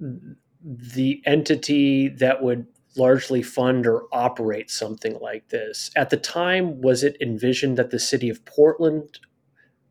the 0.00 1.22
entity 1.26 2.08
that 2.08 2.42
would 2.42 2.66
largely 2.96 3.42
fund 3.42 3.86
or 3.86 4.06
operate 4.10 4.68
something 4.68 5.16
like 5.20 5.50
this, 5.50 5.92
at 5.94 6.10
the 6.10 6.16
time, 6.16 6.80
was 6.80 7.04
it 7.04 7.16
envisioned 7.20 7.78
that 7.78 7.92
the 7.92 8.00
city 8.00 8.28
of 8.28 8.44
Portland 8.46 9.20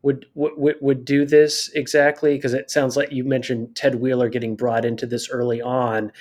would 0.07 0.25
would 0.35 0.75
would 0.79 1.03
do 1.03 1.25
this 1.25 1.69
exactly? 1.75 2.35
Because 2.37 2.53
it 2.53 2.71
sounds 2.71 2.95
like 2.95 3.11
you 3.11 3.25
mentioned 3.25 3.75
Ted 3.75 3.95
Wheeler 3.95 4.29
getting 4.29 4.55
brought 4.55 4.85
into 4.85 5.05
this 5.05 5.29
early 5.29 5.61
on, 5.61 6.13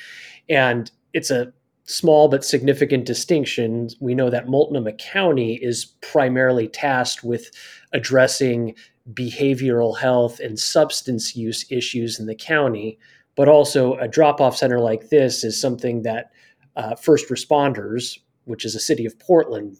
and 0.49 0.90
it's 1.12 1.31
a 1.31 1.52
small 1.85 2.26
but 2.26 2.45
significant 2.45 3.05
distinction. 3.05 3.88
We 4.00 4.16
know 4.16 4.28
that 4.28 4.49
Multnomah 4.49 4.95
County 4.95 5.55
is 5.62 5.85
primarily 6.00 6.66
tasked 6.66 7.23
with 7.23 7.49
addressing 7.93 8.75
behavioral 9.12 9.97
health 9.97 10.40
and 10.40 10.59
substance 10.59 11.37
use 11.37 11.64
issues 11.71 12.19
in 12.19 12.26
the 12.26 12.35
county, 12.35 12.99
but 13.37 13.49
also 13.49 13.95
a 13.99 14.09
drop 14.09 14.40
off 14.40 14.57
center 14.57 14.81
like 14.81 15.11
this 15.11 15.45
is 15.45 15.61
something 15.61 16.02
that 16.02 16.33
uh, 16.75 16.97
first 16.97 17.28
responders, 17.28 18.19
which 18.47 18.64
is 18.64 18.75
a 18.75 18.81
city 18.81 19.07
of 19.07 19.16
Portland 19.21 19.78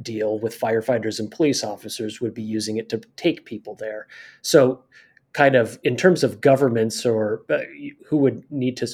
deal 0.00 0.38
with 0.38 0.58
firefighters 0.58 1.18
and 1.18 1.30
police 1.30 1.64
officers, 1.64 2.20
would 2.20 2.34
be 2.34 2.42
using 2.42 2.76
it 2.76 2.88
to 2.90 2.98
take 3.16 3.44
people 3.44 3.74
there. 3.74 4.06
So, 4.42 4.82
kind 5.32 5.54
of 5.54 5.78
in 5.84 5.96
terms 5.96 6.24
of 6.24 6.40
governments 6.40 7.04
or 7.04 7.42
uh, 7.50 7.58
who 8.06 8.16
would 8.16 8.50
need 8.50 8.76
to 8.78 8.88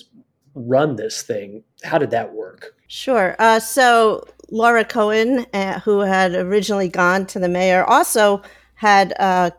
run 0.54 0.96
this 0.96 1.22
thing, 1.22 1.62
how 1.84 1.98
did 1.98 2.10
that 2.10 2.34
work? 2.34 2.74
Sure. 2.88 3.36
Uh, 3.38 3.58
so 3.58 4.24
Laura 4.50 4.84
Cohen, 4.84 5.46
uh, 5.54 5.80
who 5.80 6.00
had 6.00 6.34
originally 6.34 6.88
gone 6.88 7.26
to 7.26 7.38
the 7.38 7.48
mayor, 7.48 7.84
also 7.84 8.42
had 8.74 9.14
uh, 9.18 9.50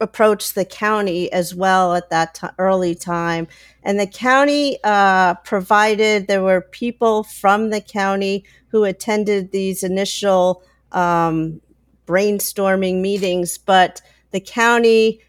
approached 0.00 0.54
the 0.54 0.64
county 0.64 1.30
as 1.32 1.54
well 1.54 1.94
at 1.94 2.10
that 2.10 2.34
t- 2.34 2.46
early 2.58 2.94
time. 2.94 3.48
And 3.82 3.98
the 3.98 4.06
county 4.06 4.78
uh, 4.84 5.34
provided, 5.36 6.28
there 6.28 6.42
were 6.42 6.60
people 6.60 7.24
from 7.24 7.70
the 7.70 7.80
county 7.80 8.44
who 8.68 8.84
attended 8.84 9.50
these 9.50 9.82
initial 9.82 10.62
um, 10.92 11.60
brainstorming 12.06 13.00
meetings, 13.00 13.58
but 13.58 14.00
the 14.30 14.40
county 14.40 15.20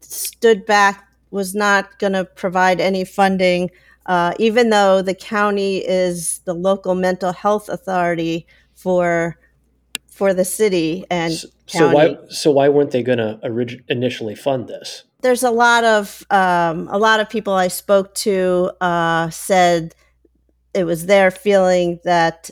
stood 0.00 0.66
back, 0.66 1.08
was 1.30 1.54
not 1.54 1.98
going 1.98 2.12
to 2.12 2.24
provide 2.24 2.80
any 2.80 3.04
funding 3.04 3.70
uh, 4.10 4.34
even 4.38 4.70
though 4.70 5.02
the 5.02 5.14
county 5.14 5.78
is 5.78 6.40
the 6.40 6.52
local 6.52 6.94
mental 6.94 7.32
health 7.32 7.68
authority 7.68 8.46
for 8.74 9.38
for 10.08 10.34
the 10.34 10.44
city 10.44 11.04
and 11.10 11.32
so, 11.32 11.48
so 11.66 11.92
why 11.92 12.16
so 12.28 12.50
why 12.50 12.68
weren't 12.68 12.90
they 12.90 13.04
going 13.04 13.18
to 13.18 13.38
orig- 13.44 13.84
initially 13.88 14.34
fund 14.34 14.66
this? 14.66 15.04
There's 15.22 15.44
a 15.44 15.50
lot 15.50 15.84
of 15.84 16.26
um, 16.30 16.88
a 16.90 16.98
lot 16.98 17.20
of 17.20 17.30
people 17.30 17.52
I 17.52 17.68
spoke 17.68 18.14
to 18.16 18.72
uh, 18.80 19.30
said 19.30 19.94
it 20.74 20.84
was 20.84 21.06
their 21.06 21.30
feeling 21.30 22.00
that 22.02 22.50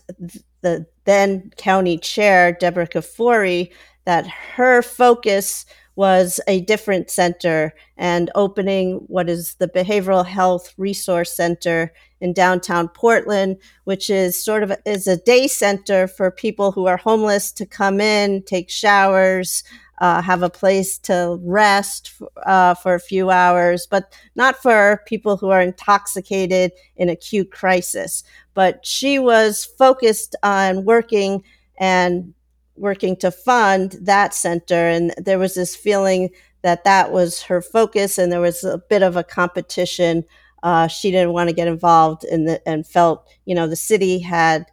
the 0.62 0.86
then 1.04 1.50
county 1.56 1.98
chair 1.98 2.52
Deborah 2.52 2.88
Kafoury 2.88 3.70
that 4.04 4.26
her 4.26 4.82
focus 4.82 5.64
was 5.96 6.38
a 6.46 6.60
different 6.60 7.10
center 7.10 7.74
and 7.96 8.30
opening 8.36 8.98
what 9.08 9.28
is 9.28 9.54
the 9.54 9.66
Behavioral 9.66 10.24
Health 10.24 10.72
Resource 10.78 11.34
Center 11.34 11.92
in 12.20 12.32
downtown 12.32 12.88
Portland, 12.88 13.56
which 13.82 14.08
is 14.08 14.42
sort 14.42 14.62
of 14.62 14.72
is 14.86 15.08
a 15.08 15.16
day 15.16 15.48
center 15.48 16.06
for 16.06 16.30
people 16.30 16.70
who 16.70 16.86
are 16.86 16.96
homeless 16.96 17.50
to 17.50 17.66
come 17.66 18.00
in, 18.00 18.42
take 18.44 18.70
showers, 18.70 19.64
uh, 20.00 20.22
have 20.22 20.42
a 20.42 20.50
place 20.50 20.98
to 20.98 21.38
rest 21.42 22.12
uh, 22.46 22.74
for 22.74 22.94
a 22.94 23.00
few 23.00 23.30
hours, 23.30 23.86
but 23.90 24.14
not 24.36 24.56
for 24.56 25.02
people 25.06 25.36
who 25.36 25.50
are 25.50 25.60
intoxicated 25.60 26.72
in 26.96 27.08
acute 27.08 27.50
crisis. 27.50 28.22
But 28.54 28.84
she 28.86 29.18
was 29.18 29.64
focused 29.64 30.36
on 30.42 30.84
working 30.84 31.42
and 31.78 32.34
working 32.76 33.16
to 33.16 33.30
fund 33.30 33.96
that 34.00 34.34
center. 34.34 34.88
And 34.88 35.12
there 35.18 35.38
was 35.38 35.54
this 35.54 35.74
feeling 35.74 36.30
that 36.62 36.84
that 36.84 37.12
was 37.12 37.42
her 37.42 37.62
focus, 37.62 38.18
and 38.18 38.32
there 38.32 38.40
was 38.40 38.64
a 38.64 38.78
bit 38.78 39.02
of 39.02 39.16
a 39.16 39.24
competition. 39.24 40.24
Uh, 40.62 40.88
she 40.88 41.10
didn't 41.10 41.32
want 41.32 41.48
to 41.48 41.54
get 41.54 41.68
involved 41.68 42.24
in 42.24 42.46
the, 42.46 42.68
and 42.68 42.86
felt, 42.86 43.28
you 43.44 43.54
know, 43.54 43.66
the 43.68 43.76
city 43.76 44.18
had 44.18 44.66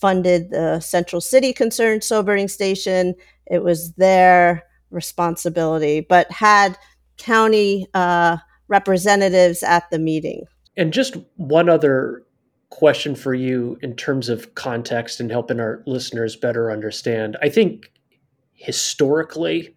funded 0.00 0.50
the 0.50 0.80
Central 0.80 1.20
City 1.20 1.52
Concern 1.52 2.00
Sobering 2.00 2.48
Station. 2.48 3.14
It 3.50 3.62
was 3.62 3.92
their 3.94 4.62
responsibility, 4.90 6.00
but 6.00 6.30
had 6.30 6.78
county 7.18 7.86
uh, 7.94 8.38
representatives 8.68 9.62
at 9.62 9.90
the 9.90 9.98
meeting. 9.98 10.44
And 10.76 10.92
just 10.92 11.16
one 11.36 11.68
other 11.68 12.22
question 12.70 13.14
for 13.14 13.34
you 13.34 13.76
in 13.82 13.96
terms 13.96 14.28
of 14.28 14.54
context 14.54 15.20
and 15.20 15.30
helping 15.30 15.60
our 15.60 15.82
listeners 15.86 16.36
better 16.36 16.70
understand. 16.70 17.36
I 17.42 17.48
think 17.48 17.92
historically, 18.54 19.74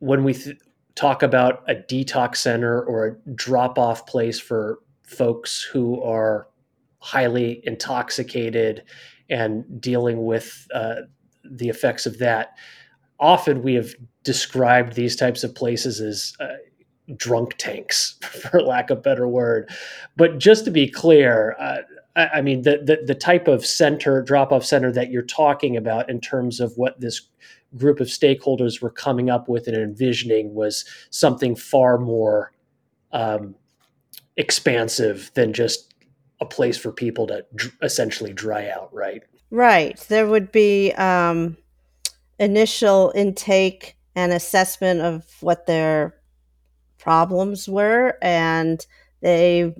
when 0.00 0.22
we 0.22 0.34
th- 0.34 0.58
talk 0.94 1.22
about 1.22 1.64
a 1.66 1.74
detox 1.74 2.36
center 2.36 2.82
or 2.82 3.06
a 3.06 3.30
drop 3.30 3.78
off 3.78 4.06
place 4.06 4.38
for 4.38 4.78
folks 5.02 5.62
who 5.62 6.00
are 6.02 6.46
highly 6.98 7.60
intoxicated 7.64 8.82
and 9.28 9.80
dealing 9.80 10.24
with 10.24 10.66
uh, 10.74 10.96
the 11.48 11.68
effects 11.68 12.06
of 12.06 12.18
that, 12.18 12.56
often 13.18 13.62
we 13.62 13.74
have 13.74 13.94
described 14.22 14.94
these 14.94 15.16
types 15.16 15.44
of 15.44 15.54
places 15.54 16.00
as 16.00 16.34
uh, 16.40 16.56
drunk 17.16 17.54
tanks, 17.58 18.16
for 18.22 18.62
lack 18.62 18.90
of 18.90 18.98
a 18.98 19.00
better 19.00 19.28
word. 19.28 19.70
But 20.16 20.38
just 20.38 20.64
to 20.64 20.70
be 20.70 20.88
clear, 20.88 21.56
uh, 21.58 21.78
I, 22.16 22.42
mean, 22.42 22.62
the, 22.62 22.78
the, 22.84 23.04
the 23.04 23.14
type 23.14 23.48
of 23.48 23.66
center, 23.66 24.22
drop 24.22 24.52
off 24.52 24.64
center 24.64 24.92
that 24.92 25.10
you're 25.10 25.22
talking 25.22 25.76
about 25.76 26.08
in 26.08 26.20
terms 26.20 26.60
of 26.60 26.72
what 26.76 27.00
this 27.00 27.22
group 27.76 27.98
of 27.98 28.06
stakeholders 28.06 28.80
were 28.80 28.90
coming 28.90 29.30
up 29.30 29.48
with 29.48 29.66
and 29.66 29.76
envisioning 29.76 30.54
was 30.54 30.84
something 31.10 31.56
far 31.56 31.98
more 31.98 32.52
um, 33.12 33.56
expansive 34.36 35.30
than 35.34 35.52
just 35.52 35.94
a 36.40 36.46
place 36.46 36.76
for 36.76 36.92
people 36.92 37.26
to 37.26 37.44
dr- 37.54 37.76
essentially 37.82 38.32
dry 38.32 38.68
out, 38.68 38.92
right? 38.92 39.22
Right. 39.54 39.96
There 40.08 40.26
would 40.26 40.50
be 40.50 40.90
um, 40.94 41.56
initial 42.40 43.12
intake 43.14 43.96
and 44.16 44.32
assessment 44.32 45.00
of 45.00 45.24
what 45.42 45.66
their 45.66 46.16
problems 46.98 47.68
were, 47.68 48.18
and 48.20 48.84
they 49.22 49.76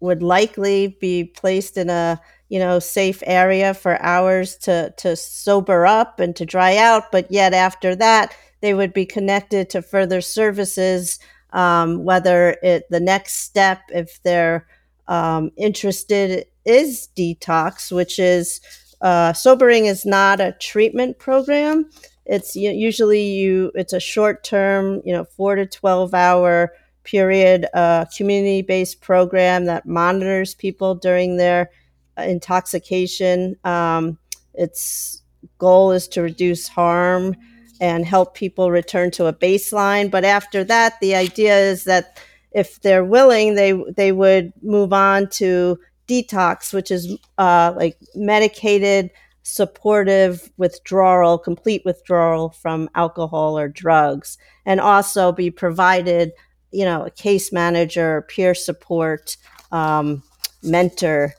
would 0.00 0.22
likely 0.22 0.96
be 1.00 1.24
placed 1.24 1.76
in 1.76 1.90
a 1.90 2.20
you 2.48 2.58
know 2.58 2.78
safe 2.80 3.22
area 3.26 3.74
for 3.74 4.02
hours 4.02 4.56
to 4.58 4.94
to 4.98 5.16
sober 5.16 5.86
up 5.86 6.20
and 6.20 6.36
to 6.36 6.46
dry 6.46 6.76
out 6.76 7.12
but 7.12 7.30
yet 7.30 7.54
after 7.54 7.96
that 7.96 8.34
they 8.62 8.74
would 8.74 8.92
be 8.92 9.06
connected 9.06 9.70
to 9.70 9.82
further 9.82 10.20
services 10.20 11.18
um, 11.52 12.04
whether 12.04 12.56
it 12.62 12.84
the 12.90 13.00
next 13.00 13.34
step 13.44 13.80
if 13.90 14.22
they're 14.22 14.66
um, 15.08 15.50
interested 15.56 16.46
is 16.64 17.08
detox 17.16 17.92
which 17.92 18.18
is 18.18 18.60
uh, 19.02 19.32
sobering 19.32 19.86
is 19.86 20.04
not 20.06 20.40
a 20.40 20.56
treatment 20.60 21.18
program 21.18 21.88
it's 22.24 22.56
usually 22.56 23.22
you 23.22 23.70
it's 23.74 23.92
a 23.92 24.00
short 24.00 24.42
term 24.42 25.00
you 25.04 25.12
know 25.12 25.24
four 25.24 25.54
to 25.54 25.66
12 25.66 26.14
hour 26.14 26.72
period 27.04 27.66
a 27.72 28.06
community 28.16 28.62
based 28.62 29.00
program 29.00 29.64
that 29.64 29.86
monitors 29.86 30.54
people 30.54 30.94
during 30.94 31.36
their 31.36 31.70
uh, 32.18 32.22
intoxication. 32.22 33.56
Um, 33.64 34.18
its 34.54 35.22
goal 35.58 35.92
is 35.92 36.08
to 36.08 36.22
reduce 36.22 36.66
harm 36.66 37.36
and 37.80 38.06
help 38.06 38.34
people 38.34 38.70
return 38.70 39.10
to 39.12 39.26
a 39.26 39.32
baseline. 39.32 40.10
But 40.10 40.24
after 40.24 40.64
that, 40.64 40.98
the 41.00 41.14
idea 41.14 41.58
is 41.58 41.84
that 41.84 42.18
if 42.52 42.80
they're 42.80 43.04
willing, 43.04 43.54
they 43.54 43.72
they 43.94 44.12
would 44.12 44.52
move 44.62 44.92
on 44.92 45.28
to 45.30 45.78
detox, 46.08 46.72
which 46.72 46.90
is 46.90 47.16
uh, 47.38 47.72
like 47.76 47.96
medicated 48.14 49.10
supportive 49.42 50.50
withdrawal, 50.56 51.38
complete 51.38 51.82
withdrawal 51.84 52.50
from 52.50 52.88
alcohol 52.94 53.56
or 53.58 53.68
drugs, 53.68 54.38
and 54.64 54.80
also 54.80 55.30
be 55.32 55.50
provided 55.50 56.32
you 56.76 56.84
know, 56.84 57.04
a 57.06 57.10
case 57.10 57.52
manager, 57.52 58.26
peer 58.28 58.54
support, 58.54 59.36
um, 59.72 60.22
mentor 60.62 61.32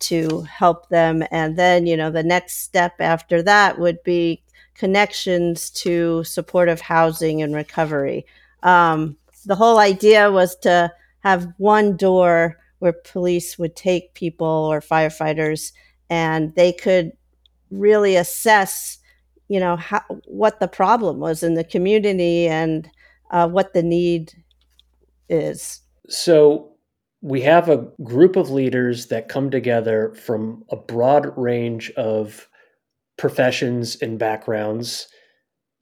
to 0.00 0.40
help 0.42 0.88
them. 0.88 1.22
And 1.30 1.56
then, 1.56 1.86
you 1.86 1.96
know, 1.96 2.10
the 2.10 2.22
next 2.22 2.62
step 2.62 2.94
after 2.98 3.42
that 3.42 3.78
would 3.78 4.02
be 4.02 4.42
connections 4.74 5.70
to 5.70 6.24
supportive 6.24 6.80
housing 6.80 7.42
and 7.42 7.54
recovery. 7.54 8.26
Um, 8.62 9.16
the 9.44 9.54
whole 9.54 9.78
idea 9.78 10.32
was 10.32 10.56
to 10.60 10.92
have 11.20 11.52
one 11.58 11.96
door 11.96 12.58
where 12.80 12.92
police 12.92 13.58
would 13.58 13.76
take 13.76 14.14
people 14.14 14.46
or 14.46 14.80
firefighters 14.80 15.72
and 16.10 16.54
they 16.56 16.72
could 16.72 17.12
really 17.70 18.16
assess 18.16 18.98
you 19.50 19.58
know 19.58 19.76
how, 19.76 20.00
what 20.26 20.60
the 20.60 20.68
problem 20.68 21.18
was 21.18 21.42
in 21.42 21.54
the 21.54 21.64
community 21.64 22.46
and 22.46 22.88
uh, 23.32 23.48
what 23.48 23.74
the 23.74 23.82
need 23.82 24.32
is. 25.28 25.80
So 26.08 26.70
we 27.20 27.40
have 27.42 27.68
a 27.68 27.86
group 28.02 28.36
of 28.36 28.50
leaders 28.50 29.06
that 29.08 29.28
come 29.28 29.50
together 29.50 30.14
from 30.14 30.64
a 30.70 30.76
broad 30.76 31.36
range 31.36 31.90
of 31.92 32.48
professions 33.18 33.96
and 34.00 34.18
backgrounds. 34.18 35.08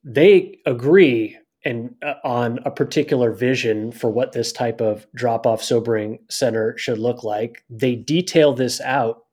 They 0.03 0.59
agree 0.65 1.37
and 1.65 1.95
uh, 2.01 2.13
on 2.23 2.59
a 2.65 2.71
particular 2.71 3.31
vision 3.31 3.91
for 3.91 4.09
what 4.09 4.31
this 4.31 4.51
type 4.51 4.79
of 4.79 5.05
drop-off 5.13 5.61
sobering 5.61 6.19
center 6.29 6.77
should 6.77 6.97
look 6.97 7.23
like 7.23 7.63
they 7.69 7.95
detail 7.95 8.53
this 8.53 8.79
out 8.81 9.25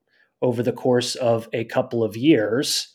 over 0.43 0.63
the 0.63 0.73
course 0.73 1.15
of 1.15 1.49
a 1.53 1.65
couple 1.65 2.03
of 2.03 2.17
years. 2.17 2.95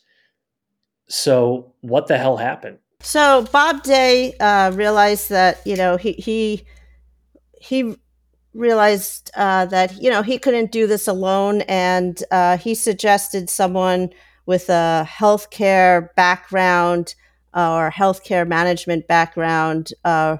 So 1.08 1.74
what 1.80 2.06
the 2.06 2.18
hell 2.18 2.36
happened? 2.36 2.78
So 3.00 3.46
bob 3.50 3.82
day 3.82 4.34
uh, 4.38 4.70
realized 4.74 5.28
that 5.30 5.66
you 5.66 5.76
know 5.76 5.96
he 5.96 6.12
he 6.12 6.64
he 7.60 7.96
realized 8.54 9.30
uh, 9.34 9.66
that 9.66 10.00
you 10.00 10.10
know 10.10 10.22
he 10.22 10.38
couldn't 10.38 10.70
do 10.70 10.86
this 10.86 11.08
alone 11.08 11.62
and 11.62 12.22
uh, 12.30 12.56
he 12.58 12.74
suggested 12.74 13.50
someone 13.50 14.10
with 14.46 14.68
a 14.68 15.06
healthcare 15.08 16.14
background 16.14 17.14
uh, 17.54 17.74
or 17.74 17.90
healthcare 17.90 18.46
management 18.46 19.06
background 19.06 19.92
uh, 20.04 20.38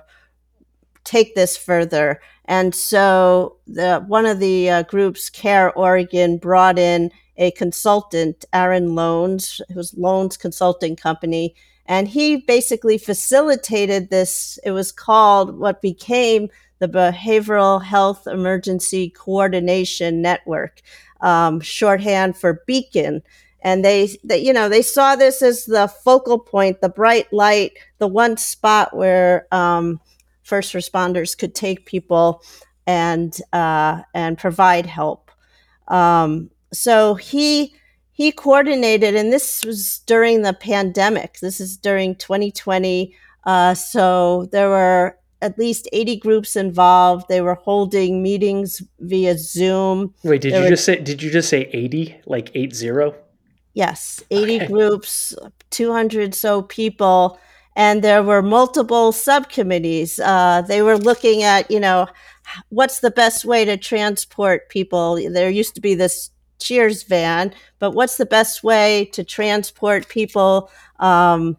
take 1.05 1.35
this 1.35 1.57
further. 1.57 2.21
And 2.45 2.75
so 2.75 3.57
the 3.67 4.01
one 4.07 4.27
of 4.27 4.39
the 4.41 4.71
uh, 4.71 4.83
groups, 4.85 5.31
CareOregon, 5.31 6.41
brought 6.41 6.79
in 6.79 7.11
a 7.37 7.51
consultant, 7.53 8.45
Aaron 8.53 8.95
Loans, 8.95 9.61
whose 9.73 9.95
Loans 9.95 10.37
Consulting 10.37 10.97
Company, 10.97 11.55
and 11.87 12.09
he 12.09 12.37
basically 12.37 12.99
facilitated 12.99 14.11
this. 14.11 14.59
It 14.65 14.73
was 14.73 14.93
called 14.93 15.59
what 15.59 15.83
became 15.83 16.49
the 16.79 16.89
Behavioral 16.89 17.83
Health 17.83 18.27
Emergency 18.27 19.11
Coordination 19.11 20.21
Network, 20.21 20.83
um, 21.21 21.61
shorthand 21.61 22.37
for 22.37 22.63
BHECN 22.69 23.23
and 23.63 23.85
they, 23.85 24.09
they 24.25 24.39
you 24.39 24.53
know 24.53 24.69
they 24.69 24.83
saw 24.83 25.17
this 25.17 25.41
as 25.41 25.65
the 25.65 25.89
focal 25.89 26.39
point 26.39 26.81
the 26.81 26.89
bright 26.89 27.33
light 27.33 27.73
the 27.99 28.09
one 28.09 28.37
spot 28.37 28.95
where 28.95 29.47
um, 29.53 30.01
first 30.43 30.75
responders 30.75 31.37
could 31.39 31.55
take 31.55 31.87
people 31.87 32.43
and 32.87 33.39
uh, 33.53 34.03
and 34.15 34.37
provide 34.39 34.87
help. 34.87 35.31
Um, 35.89 36.51
so 36.73 37.15
he 37.15 37.75
he 38.13 38.33
coordinated 38.33 39.15
and 39.15 39.33
this 39.33 39.65
was 39.65 40.01
during 40.01 40.43
the 40.43 40.53
pandemic. 40.53 41.39
This 41.41 41.61
is 41.61 41.77
during 41.77 42.17
2020 42.17 43.15
uh, 43.45 43.75
so 43.75 44.49
there 44.53 44.69
were 44.69 45.17
at 45.41 45.59
least 45.59 45.89
80 45.93 46.17
groups 46.17 46.55
involved. 46.55 47.27
They 47.29 47.41
were 47.41 47.57
holding 47.57 48.23
meetings 48.23 48.81
via 49.01 49.37
zoom. 49.37 50.15
Wait 50.23 50.41
did 50.41 50.53
there 50.53 50.65
you 50.65 50.69
just 50.71 50.85
say 50.85 51.01
did 51.01 51.23
you 51.23 51.31
just 51.31 51.49
say 51.49 51.69
80 51.73 52.21
like 52.27 52.51
80 52.55 52.91
Yes, 53.75 54.23
80 54.31 54.57
okay. 54.57 54.67
groups, 54.67 55.35
200 55.71 56.35
so 56.35 56.63
people, 56.63 57.39
and 57.75 58.03
there 58.03 58.23
were 58.23 58.43
multiple 58.43 59.13
subcommittees. 59.13 60.21
Uh, 60.21 60.63
they 60.63 60.83
were 60.83 60.99
looking 60.99 61.43
at, 61.43 61.71
you 61.71 61.81
know, 61.81 62.07
what's 62.69 63.01
the 63.01 63.11
best 63.11 63.45
way 63.45 63.65
to 63.65 63.77
transport 63.77 64.69
people. 64.69 65.17
There 65.31 65.49
used 65.49 65.75
to 65.77 65.81
be 65.81 65.95
this 65.95 66.31
CHIERS 66.59 67.05
van, 67.05 67.55
but 67.79 67.93
what's 67.93 68.17
the 68.17 68.27
best 68.27 68.63
way 68.63 69.07
to 69.13 69.25
transport 69.25 70.09
people? 70.09 70.71
Um, 71.01 71.57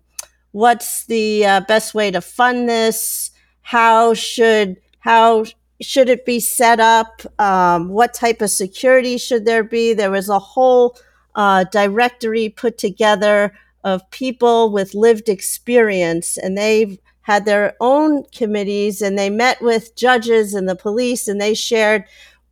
what's 0.52 1.06
the 1.06 1.46
uh, 1.46 1.62
best 1.62 1.94
way 1.94 2.12
to 2.12 2.22
fund 2.22 2.70
this? 2.70 3.32
How 3.62 4.14
should 4.14 4.78
how 5.00 5.46
should 5.82 6.10
it 6.10 6.26
be 6.26 6.40
set 6.40 6.80
up? 6.80 7.22
Um, 7.40 7.90
what 7.90 8.14
type 8.14 8.42
of 8.42 8.50
security 8.50 9.18
should 9.18 9.46
there 9.46 9.64
be? 9.64 9.94
There 9.94 10.12
was 10.12 10.30
a 10.30 10.40
whole 10.40 10.98
uh, 11.36 11.66
directory 11.66 12.50
put 12.50 12.78
together 12.78 13.54
of 13.84 14.10
people 14.12 14.72
with 14.72 14.94
lived 14.94 15.30
experience, 15.30 16.38
and 16.38 16.58
they 16.58 17.00
had 17.24 17.46
their 17.46 17.76
own 17.80 18.24
committees 18.36 19.02
and 19.02 19.18
they 19.18 19.30
met 19.30 19.62
with 19.62 19.96
judges 19.96 20.54
and 20.54 20.68
the 20.68 20.76
police 20.76 21.28
and 21.28 21.40
they 21.42 21.54
shared 21.54 22.04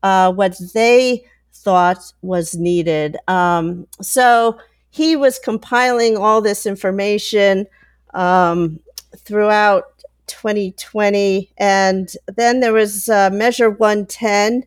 uh, 0.02 0.32
what 0.32 0.58
they 0.74 1.24
thought 1.54 2.13
was 2.22 2.56
needed. 2.56 3.17
Um, 3.28 3.86
so 4.02 4.58
he 4.89 5.15
was 5.15 5.39
compiling 5.39 6.17
all 6.17 6.41
this 6.41 6.65
information 6.65 7.67
um, 8.13 8.80
throughout 9.17 9.84
2020. 10.28 11.52
And 11.58 12.12
then 12.28 12.62
there 12.62 12.74
was 12.74 13.10
uh, 13.10 13.30
Measure 13.32 13.70
110, 13.70 14.63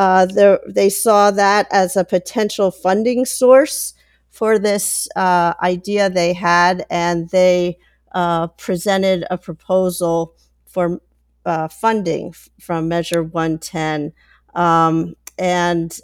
uh, 0.00 0.26
they 0.66 0.88
saw 0.88 1.30
that 1.30 1.66
as 1.70 1.94
a 1.94 2.04
potential 2.06 2.70
funding 2.70 3.26
source 3.26 3.92
for 4.30 4.58
this 4.58 5.06
uh, 5.14 5.52
idea 5.62 6.08
they 6.08 6.32
had, 6.32 6.86
and 6.88 7.28
they 7.28 7.76
uh, 8.12 8.46
presented 8.46 9.26
a 9.30 9.36
proposal 9.36 10.34
for 10.64 11.02
uh, 11.44 11.68
funding 11.68 12.28
f- 12.28 12.48
from 12.58 12.88
Measure 12.88 13.22
110. 13.22 14.14
Um, 14.54 15.16
and 15.38 16.00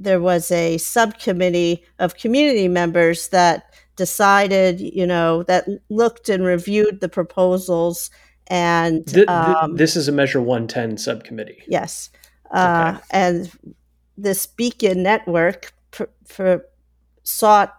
there 0.00 0.20
was 0.20 0.50
a 0.50 0.78
subcommittee 0.78 1.84
of 1.98 2.16
community 2.16 2.66
members 2.66 3.28
that 3.28 3.74
decided, 3.96 4.80
you 4.80 5.06
know, 5.06 5.42
that 5.42 5.68
looked 5.90 6.30
and 6.30 6.44
reviewed 6.44 7.02
the 7.02 7.10
proposals 7.10 8.10
and 8.48 9.06
th- 9.06 9.26
th- 9.26 9.28
um, 9.28 9.76
this 9.76 9.96
is 9.96 10.08
a 10.08 10.12
Measure 10.12 10.40
110 10.40 10.98
subcommittee. 10.98 11.62
Yes. 11.68 12.10
Uh, 12.50 12.94
okay. 12.94 13.04
And 13.10 13.50
this 14.16 14.46
BHECN 14.46 14.96
network 14.96 15.72
pr- 15.90 16.04
pr- 16.28 16.56
sought 17.22 17.74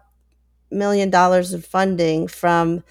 million 0.70 1.10
dollars 1.10 1.54
of 1.54 1.66
funding 1.66 2.28
from 2.28 2.84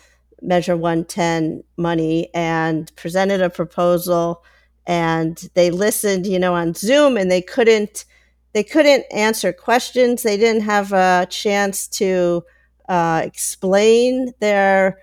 Measure 0.42 0.76
110 0.76 1.62
money 1.76 2.30
and 2.34 2.94
presented 2.96 3.42
a 3.42 3.50
proposal. 3.50 4.44
And 4.86 5.36
they 5.54 5.70
listened, 5.70 6.26
you 6.26 6.38
know, 6.38 6.54
on 6.54 6.74
Zoom, 6.74 7.16
and 7.16 7.30
they 7.30 7.42
couldn't 7.42 8.04
they 8.52 8.64
couldn't 8.64 9.04
answer 9.10 9.52
questions. 9.52 10.22
They 10.22 10.38
didn't 10.38 10.62
have 10.62 10.92
a 10.92 11.26
chance 11.28 11.86
to 11.88 12.42
uh, 12.88 13.20
explain 13.22 14.32
their 14.40 14.98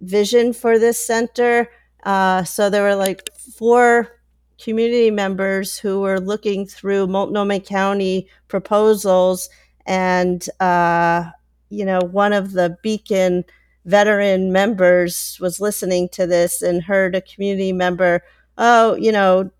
vision 0.00 0.54
for 0.54 0.78
this 0.78 1.04
center. 1.04 1.68
Uh, 2.06 2.44
so 2.44 2.70
there 2.70 2.84
were 2.84 2.94
like 2.94 3.28
four 3.36 4.20
community 4.62 5.10
members 5.10 5.76
who 5.76 6.00
were 6.00 6.20
looking 6.20 6.64
through 6.64 7.08
Multnomah 7.08 7.60
County 7.60 8.28
proposals, 8.46 9.50
and 9.86 10.48
uh, 10.60 11.24
you 11.68 11.84
know, 11.84 11.98
one 11.98 12.32
of 12.32 12.52
the 12.52 12.78
BHECN 12.84 13.42
veteran 13.86 14.52
members 14.52 15.36
was 15.40 15.60
listening 15.60 16.08
to 16.10 16.28
this 16.28 16.62
and 16.62 16.82
heard 16.84 17.16
a 17.16 17.20
community 17.20 17.72
member, 17.72 18.22
oh, 18.56 18.94
you 18.94 19.10
know, 19.10 19.50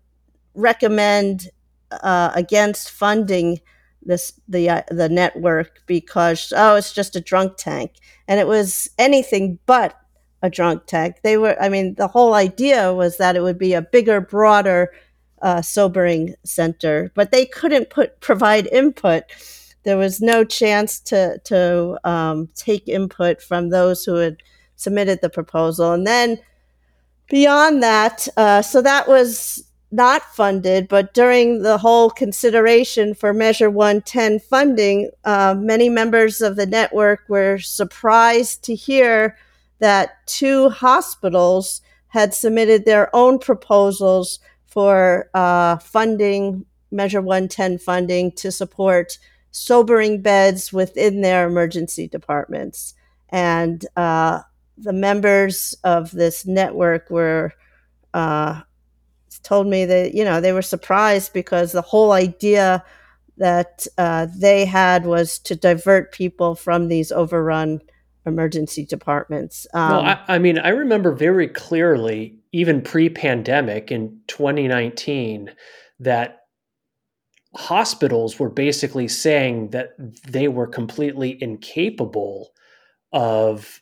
recommend 0.55 1.49
uh, 1.91 2.31
against 2.33 2.91
funding 2.91 3.59
this 4.03 4.39
the 4.47 4.69
uh, 4.69 4.83
the 4.89 5.09
network 5.09 5.81
because 5.85 6.53
oh, 6.55 6.77
it's 6.77 6.93
just 6.93 7.17
a 7.17 7.21
drunk 7.21 7.57
tank, 7.57 7.95
and 8.25 8.39
it 8.39 8.47
was 8.47 8.89
anything 8.97 9.59
but 9.65 9.99
a 10.47 10.49
drunk 10.49 10.87
tech. 10.87 11.21
They 11.21 11.37
were, 11.37 11.55
I 11.61 11.69
mean, 11.69 11.93
the 11.95 12.07
whole 12.07 12.33
idea 12.33 12.93
was 12.93 13.17
that 13.17 13.35
it 13.35 13.41
would 13.41 13.59
be 13.59 13.73
a 13.73 13.81
bigger, 13.81 14.19
broader 14.19 14.91
uh, 15.41 15.61
sobering 15.61 16.33
center, 16.43 17.11
but 17.13 17.31
they 17.31 17.45
couldn't 17.45 17.91
put 17.91 18.19
provide 18.21 18.67
input. 18.67 19.23
There 19.83 19.97
was 19.97 20.19
no 20.19 20.43
chance 20.43 20.99
to 21.01 21.39
to 21.45 21.99
um, 22.03 22.49
take 22.55 22.87
input 22.87 23.41
from 23.41 23.69
those 23.69 24.03
who 24.03 24.15
had 24.15 24.37
submitted 24.75 25.21
the 25.21 25.29
proposal, 25.29 25.91
and 25.91 26.07
then 26.07 26.39
beyond 27.29 27.83
that, 27.83 28.27
uh, 28.37 28.61
so 28.61 28.81
that 28.81 29.07
was 29.07 29.63
not 29.91 30.23
funded, 30.35 30.87
but 30.87 31.13
during 31.13 31.61
the 31.61 31.77
whole 31.77 32.09
consideration 32.09 33.13
for 33.13 33.33
Measure 33.33 33.69
110 33.69 34.39
funding, 34.39 35.09
uh, 35.23 35.55
many 35.57 35.87
members 35.87 36.41
of 36.41 36.57
the 36.57 36.65
network 36.65 37.21
were 37.29 37.57
surprised 37.57 38.63
to 38.63 38.75
hear 38.75 39.37
that 39.79 40.25
two 40.27 40.69
hospitals 40.69 41.81
had 42.07 42.33
submitted 42.33 42.85
their 42.85 43.13
own 43.15 43.39
proposals 43.39 44.39
for 44.65 45.29
uh, 45.33 45.77
funding, 45.77 46.65
Measure 46.91 47.21
110 47.21 47.77
funding 47.79 48.31
to 48.33 48.51
support 48.51 49.17
sobering 49.51 50.21
beds 50.21 50.71
within 50.71 51.21
their 51.21 51.47
emergency 51.47 52.07
departments. 52.07 52.93
And 53.29 53.85
uh, 53.95 54.41
the 54.77 54.93
members 54.93 55.75
of 55.83 56.11
this 56.11 56.45
network 56.45 57.09
were 57.09 57.53
uh, 58.13 58.61
told 59.43 59.67
me 59.67 59.85
that 59.85 60.13
you 60.13 60.23
know 60.23 60.41
they 60.41 60.53
were 60.53 60.61
surprised 60.61 61.33
because 61.33 61.71
the 61.71 61.81
whole 61.81 62.11
idea 62.11 62.83
that 63.37 63.85
uh, 63.97 64.27
they 64.35 64.65
had 64.65 65.05
was 65.05 65.39
to 65.39 65.55
divert 65.55 66.11
people 66.11 66.55
from 66.55 66.87
these 66.87 67.11
overrun 67.11 67.81
emergency 68.27 68.85
departments. 68.85 69.65
Um, 69.73 69.89
well, 69.89 70.01
I, 70.01 70.23
I 70.27 70.37
mean, 70.37 70.59
I 70.59 70.69
remember 70.69 71.13
very 71.13 71.47
clearly, 71.47 72.37
even 72.51 72.81
pre-pandemic 72.81 73.91
in 73.91 74.19
2019, 74.27 75.51
that 75.99 76.41
hospitals 77.55 78.37
were 78.37 78.49
basically 78.49 79.07
saying 79.07 79.69
that 79.69 79.95
they 80.27 80.47
were 80.47 80.67
completely 80.67 81.41
incapable 81.41 82.51
of 83.11 83.81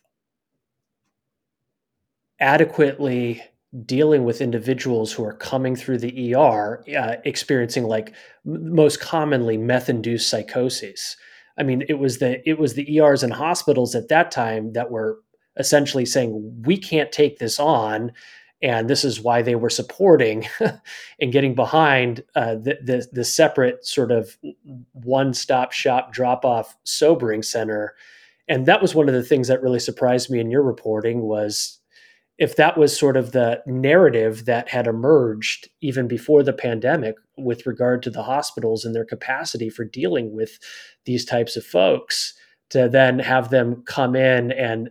adequately 2.39 3.43
dealing 3.86 4.23
with 4.23 4.39
individuals 4.39 5.12
who 5.12 5.25
are 5.25 5.34
coming 5.34 5.75
through 5.75 5.97
the 5.97 6.34
ER 6.34 6.84
uh, 6.97 7.15
experiencing 7.25 7.84
like 7.84 8.13
m- 8.45 8.73
most 8.73 9.01
commonly 9.01 9.58
meth-induced 9.58 10.29
psychoses. 10.29 11.17
I 11.57 11.63
mean, 11.63 11.83
it 11.87 11.99
was 11.99 12.19
the 12.19 12.47
it 12.47 12.59
was 12.59 12.73
the 12.73 12.97
ERs 12.97 13.23
and 13.23 13.33
hospitals 13.33 13.95
at 13.95 14.09
that 14.09 14.31
time 14.31 14.73
that 14.73 14.91
were 14.91 15.19
essentially 15.57 16.05
saying 16.05 16.63
we 16.65 16.77
can't 16.77 17.11
take 17.11 17.39
this 17.39 17.59
on, 17.59 18.11
and 18.61 18.89
this 18.89 19.05
is 19.05 19.21
why 19.21 19.41
they 19.41 19.55
were 19.55 19.69
supporting 19.69 20.47
and 21.21 21.31
getting 21.31 21.55
behind 21.55 22.23
uh, 22.35 22.55
the, 22.55 22.77
the, 22.83 23.07
the 23.11 23.23
separate 23.23 23.85
sort 23.85 24.11
of 24.11 24.37
one-stop 24.93 25.71
shop 25.71 26.11
drop-off 26.11 26.75
sobering 26.83 27.43
center. 27.43 27.95
And 28.47 28.65
that 28.65 28.81
was 28.81 28.93
one 28.93 29.07
of 29.07 29.15
the 29.15 29.23
things 29.23 29.47
that 29.47 29.61
really 29.61 29.79
surprised 29.79 30.29
me 30.29 30.39
in 30.39 30.51
your 30.51 30.61
reporting 30.61 31.21
was 31.21 31.79
if 32.37 32.57
that 32.57 32.77
was 32.77 32.97
sort 32.97 33.15
of 33.15 33.31
the 33.31 33.61
narrative 33.65 34.45
that 34.45 34.67
had 34.69 34.87
emerged 34.87 35.69
even 35.81 36.07
before 36.07 36.43
the 36.43 36.53
pandemic 36.53 37.15
with 37.37 37.65
regard 37.65 38.03
to 38.03 38.09
the 38.09 38.23
hospitals 38.23 38.83
and 38.83 38.93
their 38.93 39.05
capacity 39.05 39.69
for 39.69 39.85
dealing 39.85 40.35
with 40.35 40.59
these 41.05 41.23
types 41.23 41.55
of 41.55 41.65
folks 41.65 42.33
to 42.69 42.89
then 42.89 43.19
have 43.19 43.51
them 43.51 43.83
come 43.85 44.15
in 44.15 44.51
and 44.51 44.89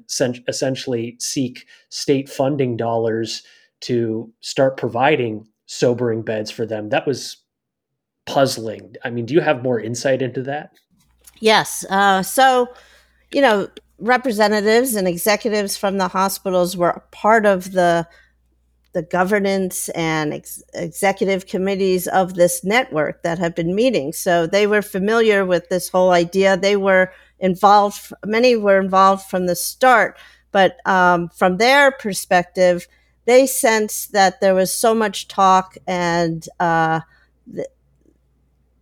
essentially 0.48 1.16
seek 1.18 1.66
state 1.90 2.28
funding 2.28 2.76
dollars 2.76 3.42
to 3.80 4.32
start 4.40 4.76
providing 4.76 5.46
sobering 5.66 6.22
beds 6.22 6.50
for 6.50 6.64
them 6.64 6.88
that 6.90 7.06
was 7.06 7.38
puzzling. 8.26 8.94
I 9.04 9.10
mean 9.10 9.26
do 9.26 9.34
you 9.34 9.40
have 9.40 9.62
more 9.62 9.80
insight 9.80 10.22
into 10.22 10.42
that? 10.44 10.70
Yes 11.40 11.84
uh, 11.90 12.22
so 12.22 12.68
you 13.32 13.42
know 13.42 13.68
representatives 13.98 14.94
and 14.94 15.06
executives 15.06 15.76
from 15.76 15.98
the 15.98 16.08
hospitals 16.08 16.76
were 16.76 17.04
part 17.10 17.46
of 17.46 17.72
the 17.72 18.06
the 18.94 19.02
governance 19.02 19.88
and 19.90 20.32
ex- 20.32 20.62
executive 20.72 21.46
committees 21.46 22.06
of 22.06 22.34
this 22.34 22.64
network 22.64 23.22
that 23.24 23.40
have 23.40 23.54
been 23.54 23.74
meeting. 23.74 24.12
So 24.12 24.46
they 24.46 24.66
were 24.68 24.82
familiar 24.82 25.44
with 25.44 25.68
this 25.68 25.88
whole 25.88 26.12
idea. 26.12 26.56
They 26.56 26.76
were 26.76 27.12
involved, 27.40 28.12
many 28.24 28.56
were 28.56 28.80
involved 28.80 29.24
from 29.24 29.46
the 29.46 29.56
start. 29.56 30.16
But 30.52 30.76
um, 30.86 31.28
from 31.30 31.56
their 31.56 31.90
perspective, 31.90 32.86
they 33.24 33.46
sensed 33.48 34.12
that 34.12 34.40
there 34.40 34.54
was 34.54 34.72
so 34.72 34.94
much 34.94 35.26
talk 35.26 35.76
and 35.88 36.46
uh, 36.60 37.00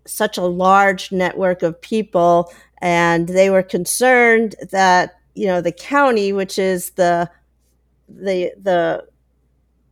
such 0.06 0.36
a 0.36 0.42
large 0.42 1.12
network 1.12 1.62
of 1.62 1.80
people 1.80 2.52
and 2.82 3.28
they 3.28 3.48
were 3.48 3.62
concerned 3.62 4.56
that 4.70 5.14
you 5.34 5.46
know 5.46 5.60
the 5.60 5.72
county, 5.72 6.32
which 6.32 6.58
is 6.58 6.90
the 6.90 7.30
the 8.08 8.52
the 8.60 9.06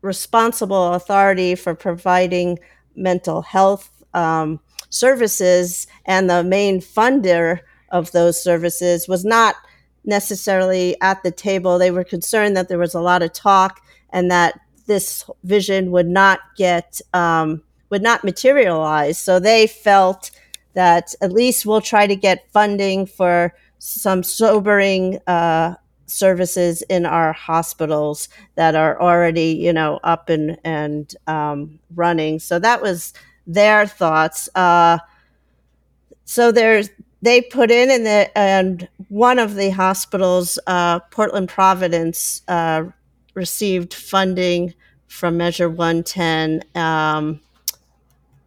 responsible 0.03 0.95
authority 0.95 1.55
for 1.55 1.75
providing 1.75 2.59
mental 2.97 3.43
health 3.43 3.91
um, 4.13 4.59
services 4.91 5.87
and 6.07 6.29
the 6.29 6.43
main 6.43 6.81
funder 6.81 7.61
of 7.91 8.11
those 8.13 8.43
services 8.43 9.07
was 9.07 9.25
not 9.25 9.55
necessarily 10.05 11.01
at 11.01 11.23
the 11.23 11.31
table. 11.31 11.79
They 11.79 11.91
were 11.91 12.05
concerned 12.05 12.57
that 12.57 12.69
there 12.69 12.79
was 12.79 12.95
a 12.95 13.01
lot 13.01 13.23
of 13.23 13.33
talk 13.33 13.81
and 14.11 14.31
that 14.31 14.59
this 14.87 15.29
vision 15.45 15.91
would 15.91 16.09
not 16.09 16.41
get 16.57 17.01
um, 17.13 17.63
would 17.91 18.03
not 18.03 18.25
materialize. 18.25 19.19
So 19.19 19.39
they 19.39 19.67
felt 19.67 20.31
that 20.75 21.15
at 21.21 21.33
least 21.33 21.67
we'll 21.67 21.81
try 21.81 22.07
to 22.07 22.17
get 22.17 22.51
funding 22.53 23.07
for 23.07 23.55
some 23.79 24.23
sobering 24.23 25.19
uh, 25.27 25.75
services 26.07 26.83
in 26.83 27.07
our 27.07 27.33
hospitals 27.33 28.29
that 28.57 28.75
are 28.75 29.01
already, 29.01 29.53
you 29.53 29.73
know, 29.73 30.01
up 30.05 30.29
and 30.29 30.59
and 30.65 31.15
um, 31.27 31.79
running. 31.95 32.39
So 32.39 32.59
that 32.59 32.83
was 32.83 33.13
their 33.47 33.87
thoughts. 33.87 34.49
Uh, 34.55 34.99
so 36.25 36.53
there's 36.53 36.91
they 37.23 37.43
put 37.43 37.71
in 37.71 37.91
in 37.91 38.05
the 38.05 38.39
and 38.39 38.89
one 39.09 39.39
of 39.39 39.55
the 39.55 39.71
hospitals, 39.71 40.59
uh, 40.67 41.01
Portland 41.11 41.49
Providence, 41.49 42.43
uh, 42.49 42.85
received 43.35 43.93
funding 43.95 44.75
from 45.09 45.37
Measure 45.37 45.69
110. 45.69 46.63
Um, 46.75 47.41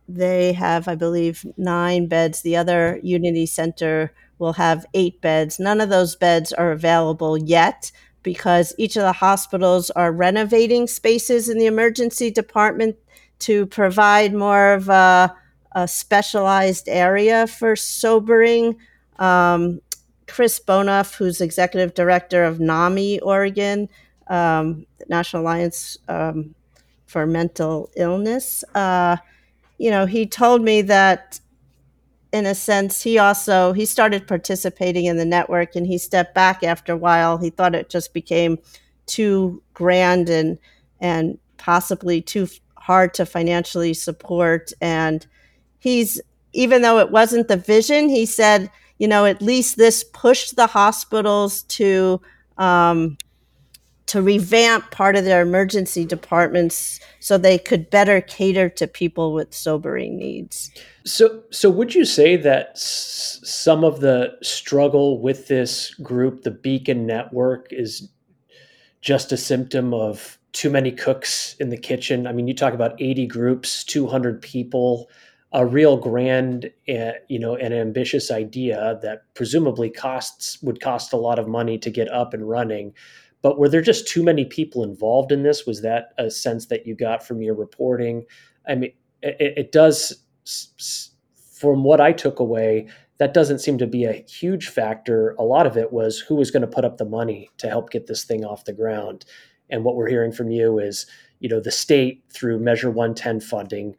they 0.08 0.54
have, 0.54 0.88
I 0.88 0.96
believe, 0.96 1.46
nine 1.58 2.08
beds. 2.08 2.42
The 2.42 2.56
other 2.56 3.00
Unity 3.04 3.46
Center 3.46 4.12
will 4.40 4.54
have 4.54 4.86
eight 4.94 5.22
beds. 5.22 5.60
None 5.60 5.80
of 5.80 5.90
those 5.90 6.16
beds 6.16 6.52
are 6.54 6.72
available 6.72 7.38
yet 7.38 7.92
because 8.24 8.74
each 8.78 8.96
of 8.96 9.04
the 9.04 9.12
hospitals 9.12 9.90
are 9.92 10.12
renovating 10.12 10.88
spaces 10.88 11.50
in 11.50 11.58
the 11.58 11.66
emergency 11.66 12.32
department 12.32 12.96
to 13.40 13.66
provide 13.66 14.34
more 14.34 14.74
of 14.74 14.90
a, 14.90 15.36
a 15.74 15.88
specialized 15.88 16.88
area 16.88 17.46
for 17.48 17.76
sobering. 17.76 18.78
Um, 19.20 19.82
Chris 20.28 20.60
Bouneff, 20.60 21.16
who's 21.16 21.42
executive 21.42 21.94
director 21.94 22.44
of 22.44 22.60
NAMI 22.60 23.20
Oregon, 23.20 23.90
um, 24.28 24.86
National 25.10 25.44
Alliance 25.44 25.98
um, 26.08 26.56
for 27.06 27.26
Mental 27.26 27.90
Illness, 27.96 28.64
uh, 28.74 29.18
you 29.78 29.90
know, 29.92 30.06
he 30.06 30.26
told 30.26 30.62
me 30.62 30.82
that 30.84 31.40
in 32.32 32.46
a 32.48 32.56
sense 32.56 33.04
he 33.04 33.20
also 33.20 33.74
he 33.74 33.86
started 33.86 34.28
participating 34.28 35.06
in 35.06 35.18
the 35.18 35.26
network 35.26 35.76
and 35.76 35.86
he 35.86 35.98
stepped 35.98 36.34
back 36.34 36.64
after 36.64 36.94
a 36.94 36.98
while. 36.98 37.38
He 37.38 37.50
thought 37.50 37.76
it 37.76 37.90
just 37.90 38.14
became 38.14 38.58
too 39.06 39.62
grand 39.74 40.30
and 40.30 40.58
and 41.00 41.38
possibly 41.58 42.22
too 42.22 42.48
hard 42.78 43.14
to 43.14 43.26
financially 43.26 43.94
support 43.94 44.74
and 44.82 45.26
he's 45.80 46.20
even 46.54 46.82
though 46.82 47.00
it 47.00 47.12
wasn't 47.12 47.48
the 47.48 47.58
vision, 47.58 48.10
he 48.10 48.26
said, 48.26 48.70
you 49.00 49.08
know, 49.08 49.26
at 49.26 49.42
least 49.42 49.78
this 49.78 50.04
pushed 50.04 50.56
the 50.56 50.68
hospitals 50.68 51.64
to 51.64 52.22
um, 52.58 53.18
to 54.14 54.22
revamp 54.22 54.92
part 54.92 55.16
of 55.16 55.26
their 55.26 55.42
emergency 55.42 56.06
departments 56.06 57.00
so 57.20 57.36
they 57.36 57.58
could 57.58 57.90
better 57.90 58.22
cater 58.22 58.70
to 58.70 58.86
people 58.86 59.34
with 59.34 59.52
sobering 59.56 60.18
needs. 60.18 60.70
So, 61.04 61.42
so 61.50 61.72
would 61.72 61.96
you 61.96 62.06
say 62.06 62.36
that 62.36 62.74
s- 62.76 63.40
some 63.44 63.84
of 63.84 64.02
the 64.02 64.38
struggle 64.44 65.20
with 65.20 65.48
this 65.48 65.96
group, 65.96 66.44
the 66.44 66.52
BHECN 66.52 67.08
Network, 67.08 67.70
is 67.72 68.08
just 69.02 69.32
a 69.32 69.38
symptom 69.38 69.96
of 69.96 70.38
too 70.52 70.70
many 70.70 70.92
cooks 70.92 71.56
in 71.60 71.70
the 71.70 71.78
kitchen? 71.78 72.28
I 72.28 72.34
mean, 72.34 72.48
you 72.48 72.54
talk 72.54 72.76
about 72.76 73.02
80 73.02 73.26
groups, 73.26 73.84
200 73.84 74.44
people, 74.44 75.10
a 75.54 75.66
real 75.66 75.98
grand, 75.98 76.72
uh, 76.88 77.14
you 77.30 77.40
know, 77.40 77.56
an 77.56 77.74
ambitious 77.74 78.30
idea 78.30 79.00
that 79.02 79.24
presumably 79.34 79.90
costs 79.90 80.62
would 80.62 80.80
cost 80.82 81.14
a 81.14 81.18
lot 81.18 81.40
of 81.40 81.48
money 81.48 81.80
to 81.80 81.90
get 81.90 82.12
up 82.12 82.36
and 82.36 82.48
running 82.48 82.94
but 83.44 83.60
were 83.60 83.70
there 83.70 83.82
just 83.82 84.08
too 84.08 84.24
many 84.24 84.46
people 84.46 84.84
involved 84.84 85.32
in 85.32 85.44
this? 85.44 85.68
Was 85.68 85.82
that 85.82 86.14
a 86.18 86.32
sense 86.32 86.66
that 86.68 86.88
you 86.88 86.96
got 86.96 87.28
from 87.28 87.42
your 87.42 87.54
reporting? 87.54 88.26
I 88.68 88.76
mean, 88.76 88.94
it, 89.22 89.54
it 89.58 89.72
does, 89.74 90.24
from 91.54 91.84
what 91.84 92.00
I 92.02 92.14
took 92.14 92.40
away, 92.40 92.88
that 93.18 93.34
doesn't 93.34 93.60
seem 93.60 93.78
to 93.78 93.86
be 93.86 94.06
a 94.06 94.26
huge 94.28 94.70
factor. 94.70 95.36
A 95.38 95.44
lot 95.44 95.68
of 95.68 95.78
it 95.78 95.92
was 95.92 96.20
who 96.20 96.36
was 96.36 96.52
going 96.52 96.62
to 96.62 96.68
put 96.68 96.86
up 96.86 96.98
the 96.98 97.06
money 97.06 97.50
to 97.58 97.68
help 97.68 97.92
get 97.92 98.08
this 98.08 98.24
thing 98.24 98.46
off 98.46 98.64
the 98.64 98.74
ground. 98.74 99.26
And 99.70 99.84
what 99.84 99.98
we're 99.98 100.10
hearing 100.10 100.32
from 100.32 100.50
you 100.50 100.80
is, 100.80 101.06
you 101.40 101.50
know, 101.50 101.60
the 101.60 101.72
state 101.72 102.24
through 102.32 102.60
Measure 102.60 102.90
110 102.90 103.42
funding 103.42 103.96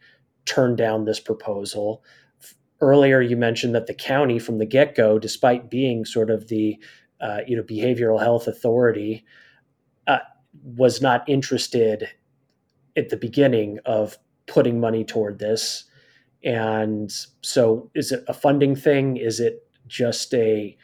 turned 0.47 0.79
down 0.79 1.05
this 1.05 1.21
proposal. 1.21 2.03
Earlier, 2.81 3.21
you 3.21 3.37
mentioned 3.37 3.75
that 3.75 3.87
the 3.87 3.95
county, 3.95 4.39
from 4.39 4.59
the 4.59 4.67
get 4.67 4.95
go, 4.95 5.19
despite 5.19 5.71
being 5.71 6.07
sort 6.07 6.31
of 6.31 6.49
the 6.49 6.79
uh, 7.21 7.41
you 7.47 7.57
know 7.57 7.63
behavioral 7.63 8.21
health 8.21 8.47
authority 8.47 9.25
uh, 10.07 10.19
was 10.63 11.01
not 11.01 11.29
interested 11.29 12.09
at 12.97 13.09
the 13.09 13.17
beginning 13.17 13.79
of 13.85 14.19
putting 14.47 14.79
money 14.79 15.05
toward 15.05 15.39
this 15.39 15.85
and 16.45 17.13
so 17.43 17.91
is 17.95 18.13
it 18.13 18.23
a 18.29 18.35
funding 18.35 18.77
thing 18.77 19.17
is 19.17 19.41
it 19.41 19.67
just 19.89 20.33
a 20.35 20.77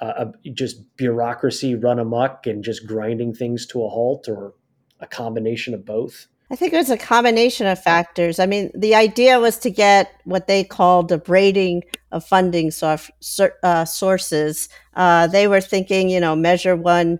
uh, 0.00 0.26
just 0.52 0.96
bureaucracy 0.96 1.74
run 1.74 1.98
amok 1.98 2.46
and 2.46 2.62
just 2.62 2.86
grinding 2.86 3.34
things 3.34 3.66
to 3.66 3.82
a 3.82 3.88
halt, 3.88 4.28
or 4.28 4.54
a 5.00 5.06
combination 5.06 5.74
of 5.74 5.84
both? 5.84 6.26
I 6.50 6.54
think 6.54 6.72
it 6.72 6.76
was 6.76 6.90
a 6.90 6.96
combination 6.96 7.66
of 7.66 7.82
factors. 7.82 8.38
I 8.38 8.46
mean, 8.46 8.70
the 8.72 8.94
idea 8.94 9.40
was 9.40 9.58
to 9.58 9.70
get 9.70 10.12
what 10.24 10.46
they 10.46 10.62
called 10.62 11.10
a 11.10 11.18
braiding 11.18 11.82
of 12.12 12.24
funding 12.24 12.70
uh, 12.82 13.84
sources. 13.84 14.68
Uh, 14.94 15.26
they 15.26 15.48
were 15.48 15.60
thinking, 15.60 16.08
you 16.08 16.20
know, 16.20 16.36
Measure 16.36 16.76
One, 16.76 17.18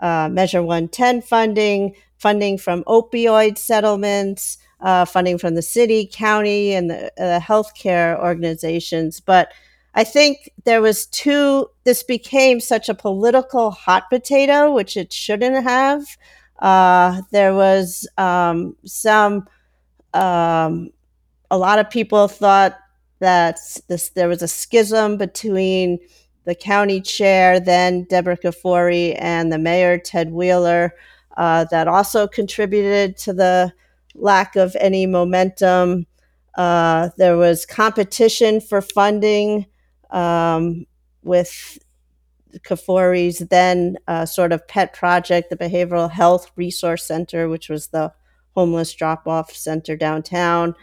uh, 0.00 0.28
Measure 0.30 0.62
One 0.62 0.88
Ten 0.88 1.22
funding, 1.22 1.94
funding 2.18 2.58
from 2.58 2.84
opioid 2.84 3.56
settlements, 3.56 4.58
uh, 4.80 5.06
funding 5.06 5.38
from 5.38 5.54
the 5.54 5.62
city, 5.62 6.08
county, 6.12 6.74
and 6.74 6.90
the 6.90 7.40
healthcare 7.42 8.18
organizations. 8.22 9.20
But 9.20 9.52
I 9.94 10.04
think 10.04 10.50
there 10.64 10.82
was 10.82 11.06
two. 11.06 11.70
This 11.84 12.02
became 12.02 12.60
such 12.60 12.90
a 12.90 12.94
political 12.94 13.70
hot 13.70 14.10
potato, 14.10 14.70
which 14.70 14.98
it 14.98 15.14
shouldn't 15.14 15.64
have. 15.64 16.04
Uh, 16.58 17.22
there 17.32 17.54
was 17.54 18.08
um, 18.16 18.76
some, 18.84 19.46
um, 20.14 20.90
a 21.50 21.58
lot 21.58 21.78
of 21.78 21.90
people 21.90 22.28
thought 22.28 22.76
that 23.18 23.58
this 23.88 24.10
there 24.10 24.28
was 24.28 24.42
a 24.42 24.48
schism 24.48 25.16
between 25.16 25.98
the 26.44 26.54
county 26.54 27.00
chair, 27.00 27.58
then 27.58 28.04
Deborah 28.04 28.36
Kafoury, 28.36 29.16
and 29.18 29.52
the 29.52 29.58
mayor, 29.58 29.98
Ted 29.98 30.32
Wheeler, 30.32 30.94
uh, 31.36 31.64
that 31.70 31.88
also 31.88 32.26
contributed 32.26 33.16
to 33.18 33.32
the 33.32 33.72
lack 34.14 34.56
of 34.56 34.76
any 34.80 35.06
momentum. 35.06 36.06
Uh, 36.54 37.10
there 37.18 37.36
was 37.36 37.66
competition 37.66 38.60
for 38.60 38.80
funding 38.80 39.66
um, 40.10 40.86
with 41.22 41.78
Kafoury's 42.62 43.38
then 43.38 43.96
uh, 44.08 44.26
sort 44.26 44.52
of 44.52 44.66
pet 44.68 44.94
project, 44.94 45.50
the 45.50 45.56
Behavioral 45.56 46.10
Health 46.10 46.50
Resource 46.56 47.04
Center, 47.04 47.48
which 47.48 47.68
was 47.68 47.88
the 47.88 48.12
homeless 48.54 48.94
drop 48.94 49.26
off 49.28 49.52
center 49.52 49.96
downtown. 49.96 50.74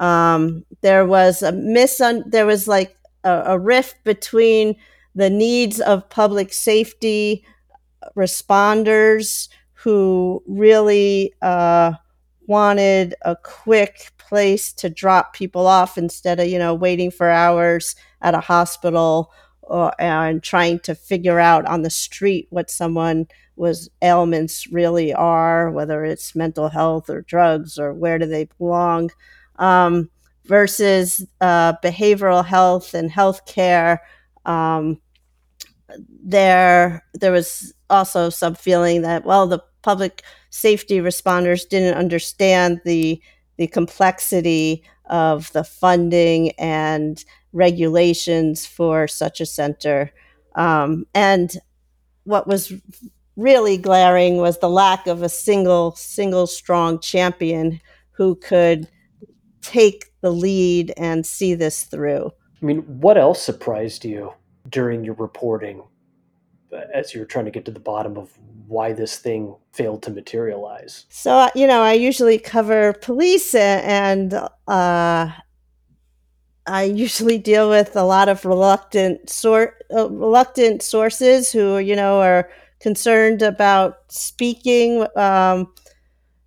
Um, 0.00 0.64
there 0.80 1.06
was 1.06 1.42
a 1.42 1.52
misun- 1.52 2.30
there 2.30 2.46
was 2.46 2.66
like 2.66 2.96
a, 3.22 3.42
a, 3.46 3.58
rift 3.58 4.02
between 4.02 4.76
the 5.14 5.30
needs 5.30 5.78
of 5.80 6.08
public 6.08 6.52
safety 6.52 7.44
responders 8.16 9.48
who 9.74 10.42
really 10.46 11.34
uh, 11.42 11.92
wanted 12.46 13.14
a 13.22 13.36
quick 13.36 14.10
place 14.18 14.72
to 14.72 14.88
drop 14.88 15.34
people 15.34 15.66
off 15.66 15.98
instead 15.98 16.40
of 16.40 16.48
you 16.48 16.58
know 16.58 16.74
waiting 16.74 17.10
for 17.10 17.28
hours 17.28 17.94
at 18.22 18.34
a 18.34 18.40
hospital 18.40 19.30
or, 19.70 19.92
and 20.00 20.42
trying 20.42 20.80
to 20.80 20.94
figure 20.94 21.38
out 21.38 21.64
on 21.66 21.82
the 21.82 21.90
street 21.90 22.48
what 22.50 22.70
someone 22.70 23.26
was 23.56 23.88
ailments 24.02 24.66
really 24.66 25.12
are, 25.14 25.70
whether 25.70 26.04
it's 26.04 26.34
mental 26.34 26.68
health 26.68 27.08
or 27.08 27.22
drugs 27.22 27.78
or 27.78 27.94
where 27.94 28.18
do 28.18 28.26
they 28.26 28.48
belong, 28.58 29.10
um, 29.56 30.10
versus 30.46 31.24
uh, 31.40 31.74
behavioral 31.84 32.44
health 32.44 32.94
and 32.94 33.10
healthcare. 33.10 33.98
Um, 34.44 35.00
there, 36.22 37.04
there 37.14 37.32
was 37.32 37.72
also 37.88 38.30
some 38.30 38.54
feeling 38.54 39.02
that 39.02 39.24
well, 39.24 39.46
the 39.46 39.62
public 39.82 40.22
safety 40.50 40.98
responders 40.98 41.68
didn't 41.68 41.96
understand 41.96 42.80
the 42.84 43.20
the 43.56 43.66
complexity 43.66 44.82
of 45.10 45.52
the 45.52 45.64
funding 45.64 46.52
and 46.52 47.24
regulations 47.52 48.66
for 48.66 49.08
such 49.08 49.40
a 49.40 49.46
center. 49.46 50.12
Um, 50.54 51.06
and 51.14 51.52
what 52.24 52.46
was 52.46 52.72
really 53.36 53.76
glaring 53.76 54.36
was 54.36 54.58
the 54.58 54.68
lack 54.68 55.06
of 55.06 55.22
a 55.22 55.28
single, 55.28 55.94
single 55.96 56.46
strong 56.46 57.00
champion 57.00 57.80
who 58.12 58.36
could 58.36 58.88
take 59.62 60.06
the 60.20 60.32
lead 60.32 60.92
and 60.96 61.24
see 61.24 61.54
this 61.54 61.84
through. 61.84 62.30
I 62.62 62.64
mean, 62.64 62.80
what 62.82 63.16
else 63.16 63.42
surprised 63.42 64.04
you 64.04 64.34
during 64.68 65.04
your 65.04 65.14
reporting 65.14 65.82
as 66.94 67.14
you 67.14 67.20
were 67.20 67.26
trying 67.26 67.46
to 67.46 67.50
get 67.50 67.64
to 67.64 67.70
the 67.70 67.80
bottom 67.80 68.16
of 68.16 68.30
why 68.66 68.92
this 68.92 69.18
thing 69.18 69.56
failed 69.72 70.02
to 70.02 70.10
materialize? 70.10 71.06
So, 71.08 71.32
uh, 71.32 71.50
you 71.54 71.66
know, 71.66 71.80
I 71.82 71.94
usually 71.94 72.38
cover 72.38 72.92
police 72.94 73.54
and 73.54 74.34
uh, 74.68 75.30
I 76.66 76.84
usually 76.84 77.38
deal 77.38 77.68
with 77.68 77.96
a 77.96 78.04
lot 78.04 78.28
of 78.28 78.44
reluctant 78.44 79.30
uh, 79.44 79.66
reluctant 80.10 80.82
sources 80.82 81.50
who 81.50 81.78
you 81.78 81.96
know 81.96 82.20
are 82.20 82.50
concerned 82.80 83.42
about 83.42 83.98
speaking. 84.08 85.06
Um, 85.16 85.72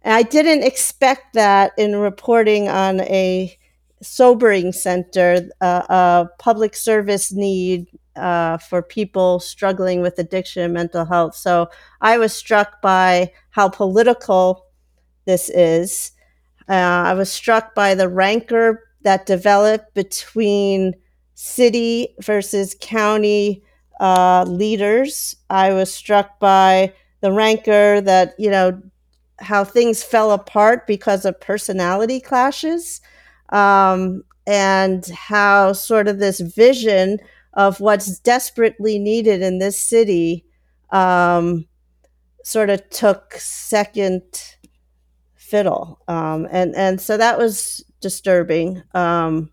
I 0.06 0.24
didn't 0.24 0.64
expect 0.64 1.34
that 1.34 1.74
in 1.78 1.96
reporting 1.96 2.70
on 2.70 3.02
a 3.02 3.58
sobering 4.02 4.74
center, 4.74 5.50
uh, 5.62 5.84
a 5.90 6.30
public 6.40 6.76
service 6.76 7.32
need 7.32 7.88
uh, 8.16 8.58
for 8.58 8.82
people 8.82 9.40
struggling 9.40 10.02
with 10.02 10.20
addiction 10.20 10.64
and 10.64 10.74
mental 10.74 11.06
health. 11.06 11.36
So 11.36 11.70
I 12.02 12.18
was 12.18 12.34
struck 12.34 12.82
by 12.82 13.32
how 13.52 13.70
political 13.70 14.66
this 15.26 15.50
is. 15.50 16.12
Uh, 16.70 16.74
I 16.74 17.14
was 17.14 17.32
struck 17.32 17.76
by 17.76 17.96
the 17.96 18.10
rancor 18.10 18.84
that 19.04 19.26
developed 19.26 19.94
between 19.94 20.94
city 21.36 22.16
versus 22.22 22.76
county 22.80 23.64
uh, 24.00 24.46
leaders. 24.48 25.36
I 25.50 25.74
was 25.74 25.94
struck 25.94 26.40
by 26.40 26.94
the 27.22 27.32
rancor 27.32 28.02
that, 28.02 28.34
you 28.38 28.50
know, 28.50 28.82
how 29.40 29.64
things 29.64 30.04
fell 30.04 30.32
apart 30.32 30.88
because 30.88 31.26
of 31.26 31.40
personality 31.40 32.20
clashes 32.20 33.02
um, 33.50 34.24
and 34.46 35.06
how 35.08 35.74
sort 35.74 36.08
of 36.08 36.20
this 36.20 36.40
vision 36.40 37.18
of 37.54 37.80
what's 37.80 38.20
desperately 38.20 39.00
needed 39.00 39.42
in 39.42 39.60
this 39.60 39.80
city 39.80 40.46
um, 40.92 41.66
sort 42.44 42.70
of 42.70 42.90
took 42.90 43.34
second 43.36 44.22
fiddle. 45.36 46.02
Um, 46.08 46.48
and, 46.52 46.76
and 46.76 47.00
so 47.00 47.16
that 47.18 47.38
was 47.38 47.84
disturbing. 48.04 48.84
Um, 48.94 49.50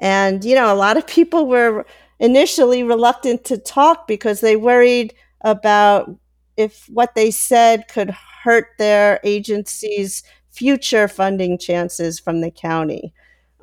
and, 0.00 0.42
you 0.44 0.54
know, 0.54 0.72
a 0.72 0.76
lot 0.76 0.96
of 0.96 1.06
people 1.06 1.46
were 1.46 1.84
initially 2.18 2.82
reluctant 2.82 3.44
to 3.44 3.58
talk 3.58 4.08
because 4.08 4.40
they 4.40 4.56
worried 4.56 5.12
about 5.42 6.16
if 6.56 6.86
what 6.88 7.14
they 7.14 7.30
said 7.30 7.88
could 7.88 8.10
hurt 8.42 8.68
their 8.78 9.20
agency's 9.24 10.22
future 10.50 11.08
funding 11.08 11.58
chances 11.58 12.18
from 12.18 12.40
the 12.40 12.50
county. 12.50 13.12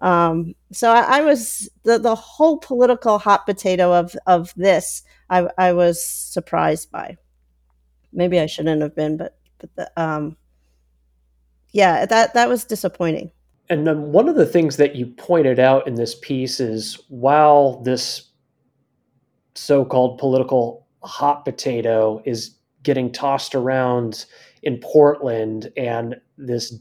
Um, 0.02 0.54
so 0.72 0.92
I, 0.92 1.20
I, 1.20 1.22
was 1.22 1.70
the, 1.84 1.98
the 1.98 2.14
whole 2.16 2.60
political 2.60 3.18
hot 3.18 3.48
potato 3.48 3.94
of, 3.94 4.16
of 4.28 4.54
this. 4.56 5.02
I, 5.30 5.48
I 5.58 5.74
was 5.74 6.04
surprised 6.04 6.92
by. 6.92 7.18
Maybe 8.14 8.40
I 8.40 8.46
shouldn't 8.46 8.82
have 8.82 8.96
been, 8.96 9.18
but 9.18 9.38
but 9.60 9.76
the, 9.76 9.92
um, 10.02 10.38
yeah, 11.72 12.06
that 12.06 12.34
that 12.34 12.50
was 12.50 12.64
disappointing. 12.64 13.32
And 13.70 13.86
then 13.86 14.12
one 14.12 14.30
of 14.30 14.36
the 14.36 14.46
things 14.46 14.78
that 14.78 14.96
you 14.96 15.08
pointed 15.08 15.60
out 15.60 15.88
in 15.88 15.96
this 15.96 16.16
piece 16.16 16.60
is 16.60 17.00
while 17.10 17.82
this 17.84 18.30
so 19.56 19.84
called 19.84 20.18
political 20.18 20.88
hot 21.04 21.44
potato 21.44 22.22
is 22.26 22.58
getting 22.84 23.12
tossed 23.12 23.56
around 23.56 24.26
in 24.64 24.80
Portland, 24.80 25.72
and 25.76 26.16
this, 26.38 26.80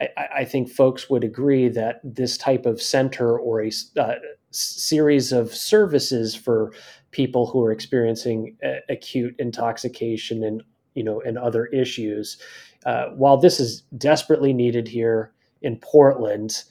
I, 0.00 0.08
I 0.38 0.44
think 0.44 0.68
folks 0.68 1.08
would 1.08 1.24
agree 1.24 1.68
that 1.68 2.00
this 2.02 2.36
type 2.36 2.66
of 2.66 2.82
center 2.82 3.38
or 3.38 3.62
a 3.62 3.70
uh, 3.98 4.14
series 4.50 5.32
of 5.32 5.54
services 5.54 6.34
for 6.34 6.72
people 7.10 7.46
who 7.46 7.62
are 7.62 7.72
experiencing 7.72 8.56
uh, 8.64 8.80
acute 8.88 9.34
intoxication 9.38 10.42
and 10.44 10.62
you 10.94 11.04
know 11.04 11.20
and 11.20 11.38
other 11.38 11.66
issues. 11.66 12.38
Uh, 12.84 13.06
while 13.16 13.36
this 13.36 13.58
is 13.58 13.82
desperately 13.96 14.52
needed 14.52 14.86
here, 14.86 15.32
in 15.62 15.76
Portland. 15.76 16.64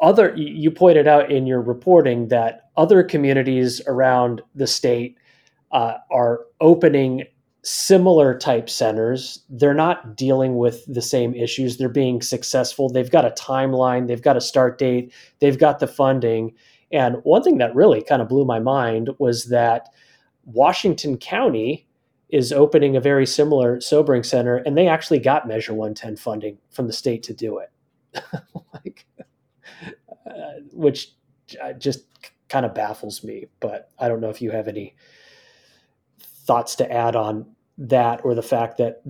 Other, 0.00 0.34
you 0.36 0.70
pointed 0.70 1.06
out 1.08 1.30
in 1.30 1.46
your 1.46 1.60
reporting 1.60 2.28
that 2.28 2.70
other 2.76 3.02
communities 3.02 3.80
around 3.86 4.42
the 4.54 4.66
state 4.66 5.16
uh, 5.72 5.94
are 6.10 6.40
opening 6.60 7.24
similar 7.62 8.38
type 8.38 8.70
centers. 8.70 9.40
They're 9.48 9.74
not 9.74 10.16
dealing 10.16 10.56
with 10.56 10.84
the 10.86 11.02
same 11.02 11.34
issues. 11.34 11.76
They're 11.76 11.88
being 11.88 12.22
successful. 12.22 12.88
They've 12.88 13.10
got 13.10 13.24
a 13.24 13.30
timeline, 13.30 14.06
they've 14.06 14.22
got 14.22 14.36
a 14.36 14.40
start 14.40 14.78
date, 14.78 15.12
they've 15.40 15.58
got 15.58 15.80
the 15.80 15.88
funding. 15.88 16.54
And 16.92 17.16
one 17.24 17.42
thing 17.42 17.58
that 17.58 17.74
really 17.74 18.02
kind 18.02 18.22
of 18.22 18.28
blew 18.28 18.44
my 18.44 18.60
mind 18.60 19.10
was 19.18 19.46
that 19.46 19.88
Washington 20.44 21.16
County 21.18 21.85
is 22.28 22.52
opening 22.52 22.96
a 22.96 23.00
very 23.00 23.26
similar 23.26 23.80
sobering 23.80 24.22
center, 24.22 24.56
and 24.56 24.76
they 24.76 24.88
actually 24.88 25.18
got 25.18 25.46
Measure 25.46 25.74
110 25.74 26.16
funding 26.16 26.58
from 26.70 26.86
the 26.86 26.92
state 26.92 27.22
to 27.24 27.34
do 27.34 27.58
it, 27.58 27.70
like, 28.74 29.06
uh, 30.26 30.60
which 30.72 31.12
uh, 31.62 31.72
just 31.72 32.04
kind 32.48 32.66
of 32.66 32.74
baffles 32.74 33.22
me. 33.22 33.46
But 33.60 33.90
I 33.98 34.08
don't 34.08 34.20
know 34.20 34.30
if 34.30 34.42
you 34.42 34.50
have 34.50 34.68
any 34.68 34.96
thoughts 36.20 36.74
to 36.76 36.92
add 36.92 37.16
on 37.16 37.46
that 37.78 38.24
or 38.24 38.34
the 38.34 38.42
fact 38.42 38.78
that 38.78 39.02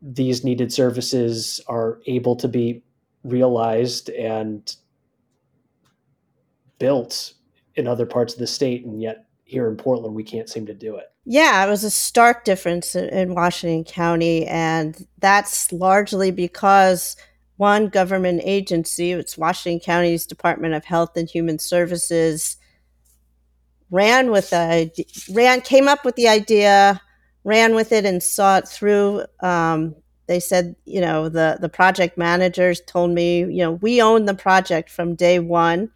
these 0.00 0.44
needed 0.44 0.72
services 0.72 1.60
are 1.66 2.00
able 2.06 2.36
to 2.36 2.48
be 2.48 2.82
realized 3.24 4.10
and 4.10 4.76
built 6.78 7.34
in 7.74 7.88
other 7.88 8.06
parts 8.06 8.34
of 8.34 8.38
the 8.38 8.46
state 8.46 8.84
and 8.84 9.02
yet 9.02 9.26
here 9.44 9.68
in 9.68 9.76
Portland 9.76 10.14
we 10.14 10.22
can't 10.22 10.48
seem 10.48 10.66
to 10.66 10.74
do 10.74 10.96
it. 10.96 11.06
Yeah, 11.28 11.66
it 11.66 11.68
was 11.68 11.82
a 11.82 11.90
stark 11.90 12.44
difference 12.44 12.94
in 12.94 13.34
Washington 13.34 13.82
County 13.84 14.46
and 14.46 14.96
that's 15.18 15.72
largely 15.72 16.30
because 16.30 17.16
one 17.56 17.88
government 17.88 18.42
agency, 18.44 19.10
it's 19.10 19.36
Washington 19.36 19.80
County's 19.84 20.24
Department 20.24 20.74
of 20.74 20.84
Health 20.84 21.16
and 21.16 21.28
Human 21.28 21.58
Services 21.58 22.56
ran 23.90 24.30
with 24.30 24.50
the 24.50 24.90
ran 25.32 25.60
came 25.60 25.88
up 25.88 26.04
with 26.04 26.16
the 26.16 26.28
idea, 26.28 27.00
ran 27.44 27.74
with 27.74 27.92
it 27.92 28.04
and 28.04 28.22
saw 28.22 28.58
it 28.58 28.68
through 28.68 29.24
um, 29.40 29.94
they 30.28 30.40
said, 30.40 30.74
you 30.84 31.00
know, 31.00 31.28
the 31.28 31.56
the 31.60 31.68
project 31.68 32.18
managers 32.18 32.80
told 32.80 33.12
me, 33.12 33.40
you 33.40 33.58
know, 33.58 33.72
we 33.72 34.02
own 34.02 34.24
the 34.24 34.34
project 34.34 34.90
from 34.90 35.14
day 35.14 35.38
one. 35.38 35.90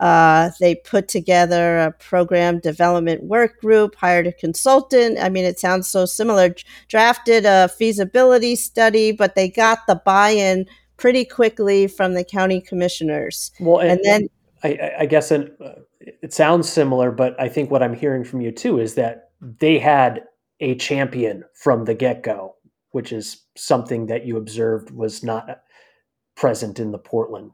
Uh, 0.00 0.50
they 0.58 0.74
put 0.74 1.06
together 1.06 1.78
a 1.78 1.92
program 1.92 2.58
development 2.58 3.22
work 3.22 3.60
group, 3.60 3.94
hired 3.94 4.26
a 4.26 4.32
consultant. 4.32 5.18
I 5.20 5.28
mean, 5.28 5.44
it 5.44 5.60
sounds 5.60 5.88
so 5.88 6.06
similar. 6.06 6.54
Drafted 6.88 7.44
a 7.46 7.68
feasibility 7.68 8.56
study, 8.56 9.12
but 9.12 9.34
they 9.34 9.48
got 9.48 9.86
the 9.86 10.00
buy-in 10.04 10.66
pretty 10.96 11.24
quickly 11.24 11.86
from 11.86 12.14
the 12.14 12.24
county 12.24 12.60
commissioners. 12.60 13.52
Well, 13.60 13.78
and, 13.78 13.90
and 13.92 14.00
then 14.04 14.28
I, 14.64 14.92
I 15.00 15.06
guess 15.06 15.30
it, 15.30 15.56
it 16.00 16.32
sounds 16.32 16.68
similar, 16.68 17.12
but 17.12 17.40
I 17.40 17.48
think 17.48 17.70
what 17.70 17.82
I'm 17.82 17.94
hearing 17.94 18.24
from 18.24 18.40
you 18.40 18.50
too 18.50 18.80
is 18.80 18.94
that 18.94 19.30
they 19.40 19.78
had 19.78 20.24
a 20.60 20.74
champion 20.74 21.44
from 21.54 21.84
the 21.84 21.94
get-go 21.94 22.54
which 22.92 23.12
is 23.12 23.44
something 23.56 24.06
that 24.06 24.26
you 24.26 24.36
observed 24.36 24.90
was 24.90 25.22
not 25.22 25.62
present 26.36 26.80
in 26.80 26.90
the 26.90 26.98
Portland. 26.98 27.52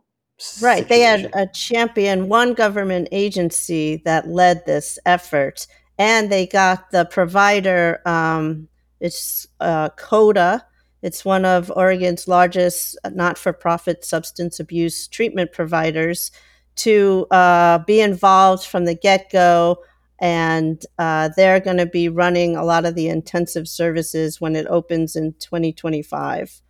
Right. 0.60 0.82
Situation. 0.82 0.88
They 0.88 1.00
had 1.00 1.30
a 1.34 1.50
champion, 1.52 2.28
one 2.28 2.54
government 2.54 3.08
agency 3.12 4.02
that 4.04 4.28
led 4.28 4.66
this 4.66 4.98
effort, 5.06 5.66
and 5.98 6.30
they 6.30 6.46
got 6.46 6.90
the 6.90 7.06
provider. 7.06 8.02
Um, 8.06 8.68
it's 9.00 9.46
uh, 9.60 9.90
CODA. 9.90 10.64
It's 11.02 11.24
one 11.24 11.44
of 11.44 11.70
Oregon's 11.74 12.26
largest 12.26 12.98
not 13.12 13.38
for 13.38 13.52
profit 13.52 14.04
substance 14.04 14.58
abuse 14.60 15.06
treatment 15.08 15.52
providers 15.52 16.30
to 16.76 17.26
uh, 17.30 17.78
be 17.78 18.00
involved 18.00 18.64
from 18.66 18.84
the 18.84 18.94
get 18.94 19.30
go 19.30 19.78
and 20.18 20.84
uh, 20.98 21.28
they're 21.36 21.60
going 21.60 21.76
to 21.76 21.86
be 21.86 22.08
running 22.08 22.56
a 22.56 22.64
lot 22.64 22.86
of 22.86 22.94
the 22.94 23.08
intensive 23.08 23.68
services 23.68 24.40
when 24.40 24.56
it 24.56 24.66
opens 24.68 25.14
in 25.14 25.34
2025. 25.34 26.62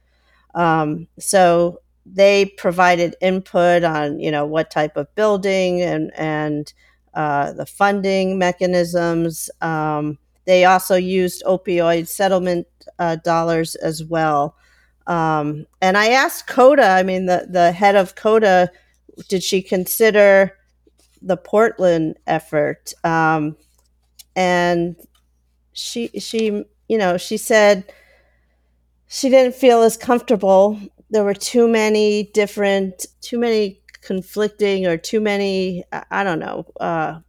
Um, 0.55 1.07
so 1.19 1.81
they 2.13 2.47
provided 2.57 3.17
input 3.21 3.85
on 3.85 4.21
you 4.21 4.31
know 4.31 4.47
what 4.47 4.71
type 4.71 4.97
of 4.97 5.13
building 5.15 5.83
and 5.83 6.13
and 6.17 6.73
uh, 7.15 7.53
the 7.53 7.67
funding 7.67 8.39
mechanisms. 8.39 9.51
Um, 9.61 10.19
they 10.45 10.65
also 10.65 10.95
used 10.95 11.43
opioid 11.45 12.07
settlement 12.09 12.67
uh, 12.99 13.17
dollars 13.17 13.75
as 13.77 14.05
well. 14.05 14.55
Um, 15.07 15.67
and 15.81 15.97
I 15.97 16.11
asked 16.11 16.47
Coda, 16.47 16.89
I 16.91 17.03
mean, 17.03 17.27
the, 17.27 17.47
the 17.49 17.73
head 17.73 17.95
of 17.97 18.17
Coda, 18.17 18.71
did 19.29 19.43
she 19.43 19.63
consider 19.63 20.57
the 21.23 21.37
Portland 21.37 22.17
effort, 22.27 22.93
um, 23.05 23.57
and 24.35 24.97
she 25.73 26.09
she 26.19 26.65
you 26.89 26.99
know 26.99 27.17
she 27.17 27.37
said 27.37 27.93
she 29.09 29.29
didn't 29.29 29.55
feel 29.55 29.83
as 29.83 29.97
comfortable. 29.97 30.79
There 31.11 31.25
were 31.25 31.35
too 31.35 31.69
many 31.69 32.31
different, 32.35 33.07
too 33.21 33.39
many 33.39 33.83
conflicting, 34.03 34.87
or 34.87 34.97
too 34.97 35.21
many 35.21 35.85
I 36.11 36.25
don't 36.25 36.39
know. 36.39 36.67
Uh, 36.81 37.21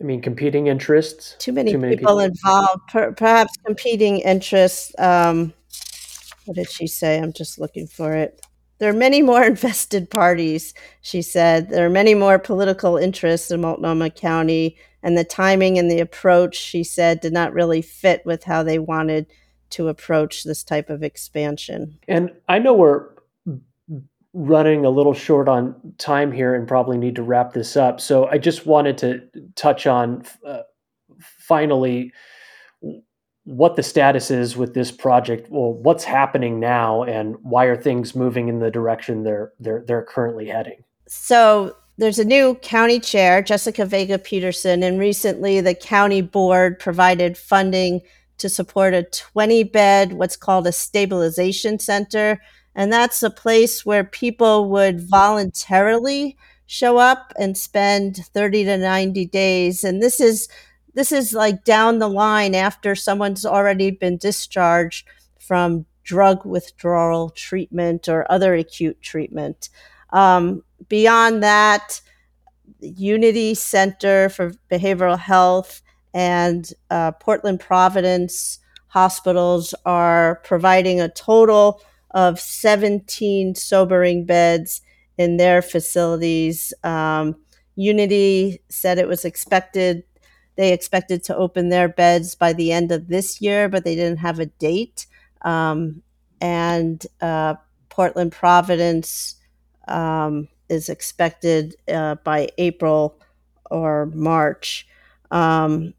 I 0.00 0.04
mean, 0.04 0.20
competing 0.20 0.66
interests. 0.66 1.36
Too 1.38 1.52
many, 1.52 1.72
too 1.72 1.78
many 1.78 1.96
people, 1.96 2.16
people, 2.16 2.20
involved. 2.20 2.80
Per, 2.88 3.12
perhaps 3.12 3.56
competing 3.64 4.18
interests. 4.18 4.92
Um, 4.98 5.52
what 6.44 6.56
did 6.56 6.68
she 6.68 6.88
say? 6.88 7.18
I'm 7.18 7.32
just 7.32 7.60
looking 7.60 7.86
for 7.86 8.12
it. 8.14 8.40
There 8.78 8.90
are 8.90 8.94
many 8.94 9.22
more 9.22 9.44
invested 9.44 10.10
parties, 10.10 10.74
she 11.02 11.22
said. 11.22 11.70
There 11.70 11.86
are 11.86 11.90
many 11.90 12.14
more 12.14 12.40
political 12.40 12.96
interests 12.96 13.52
in 13.52 13.60
Multnomah 13.60 14.10
County, 14.10 14.76
and 15.04 15.16
the 15.16 15.24
timing 15.24 15.78
and 15.78 15.88
the 15.88 16.00
approach, 16.00 16.56
she 16.56 16.82
said, 16.82 17.20
did 17.20 17.32
not 17.32 17.52
really 17.52 17.82
fit 17.82 18.22
with 18.24 18.42
how 18.42 18.64
they 18.64 18.80
wanted 18.80 19.26
to 19.72 19.88
approach 19.88 20.44
this 20.44 20.62
type 20.62 20.90
of 20.90 21.02
expansion. 21.02 21.98
And 22.08 22.30
I 22.48 22.58
know 22.58 22.74
we're 22.74 23.08
running 24.34 24.84
a 24.84 24.90
little 24.90 25.12
short 25.12 25.48
on 25.48 25.74
time 25.98 26.32
here 26.32 26.54
and 26.54 26.66
probably 26.66 26.96
need 26.96 27.16
to 27.16 27.22
wrap 27.22 27.52
this 27.52 27.76
up. 27.76 28.00
So 28.00 28.26
I 28.28 28.38
just 28.38 28.64
wanted 28.66 28.98
to 28.98 29.22
touch 29.56 29.86
on 29.86 30.24
uh, 30.46 30.62
finally 31.20 32.12
what 33.44 33.76
the 33.76 33.82
status 33.82 34.30
is 34.30 34.56
with 34.56 34.74
this 34.74 34.90
project. 34.90 35.50
Well, 35.50 35.72
what's 35.72 36.04
happening 36.04 36.60
now, 36.60 37.02
and 37.02 37.36
why 37.42 37.64
are 37.64 37.76
things 37.76 38.14
moving 38.14 38.48
in 38.48 38.60
the 38.60 38.70
direction 38.70 39.24
they're 39.24 39.52
they're 39.58 39.84
they're 39.86 40.04
currently 40.04 40.46
heading? 40.46 40.84
So 41.08 41.76
there's 41.98 42.18
a 42.18 42.24
new 42.24 42.54
county 42.62 43.00
chair, 43.00 43.42
Jessica 43.42 43.84
Vega 43.84 44.18
Pederson, 44.18 44.82
and 44.82 44.98
recently 44.98 45.60
the 45.60 45.74
county 45.74 46.22
board 46.22 46.78
provided 46.78 47.36
funding 47.36 48.00
to 48.42 48.48
support 48.48 48.92
a 48.92 49.04
20 49.04 49.64
bed, 49.64 50.12
what's 50.12 50.36
called 50.36 50.66
a 50.66 50.72
stabilization 50.72 51.78
center. 51.78 52.40
And 52.74 52.92
that's 52.92 53.22
a 53.22 53.30
place 53.30 53.86
where 53.86 54.04
people 54.04 54.68
would 54.70 55.00
voluntarily 55.00 56.36
show 56.66 56.98
up 56.98 57.32
and 57.38 57.56
spend 57.56 58.16
30 58.16 58.64
to 58.64 58.78
90 58.78 59.26
days. 59.26 59.84
And 59.84 60.02
this 60.02 60.20
is 60.20 60.48
this 60.94 61.10
is 61.10 61.32
like 61.32 61.64
down 61.64 62.00
the 62.00 62.08
line 62.08 62.54
after 62.54 62.94
someone's 62.94 63.46
already 63.46 63.90
been 63.90 64.18
discharged 64.18 65.08
from 65.40 65.86
drug 66.04 66.44
withdrawal 66.44 67.30
treatment 67.30 68.08
or 68.08 68.30
other 68.30 68.54
acute 68.54 69.00
treatment. 69.00 69.70
Um, 70.10 70.62
beyond 70.88 71.42
that, 71.42 72.02
Unity 72.80 73.54
Center 73.54 74.28
for 74.28 74.52
Behavioral 74.70 75.18
Health 75.18 75.80
and 76.14 76.70
uh, 76.90 77.12
Portland 77.12 77.60
Providence 77.60 78.58
hospitals 78.88 79.74
are 79.86 80.40
providing 80.44 81.00
a 81.00 81.08
total 81.08 81.80
of 82.10 82.38
17 82.38 83.54
sobering 83.54 84.26
beds 84.26 84.82
in 85.16 85.38
their 85.38 85.62
facilities. 85.62 86.74
Um, 86.84 87.36
Unity 87.74 88.62
said 88.68 88.98
it 88.98 89.08
was 89.08 89.24
expected 89.24 90.04
they 90.56 90.72
expected 90.72 91.24
to 91.24 91.36
open 91.36 91.68
their 91.70 91.88
beds 91.88 92.34
by 92.34 92.52
the 92.52 92.72
end 92.72 92.92
of 92.92 93.08
this 93.08 93.40
year, 93.40 93.68
but 93.68 93.84
they 93.84 93.94
didn't 93.94 94.18
have 94.18 94.38
a 94.38 94.46
date. 94.46 95.06
Um, 95.42 96.02
and 96.40 97.04
uh, 97.20 97.54
Portland 97.88 98.32
Providence 98.32 99.36
um, 99.88 100.48
is 100.68 100.88
expected 100.88 101.76
uh, 101.88 102.16
by 102.16 102.48
April 102.58 103.18
or 103.70 104.06
March. 104.06 104.86
Um, 105.30 105.94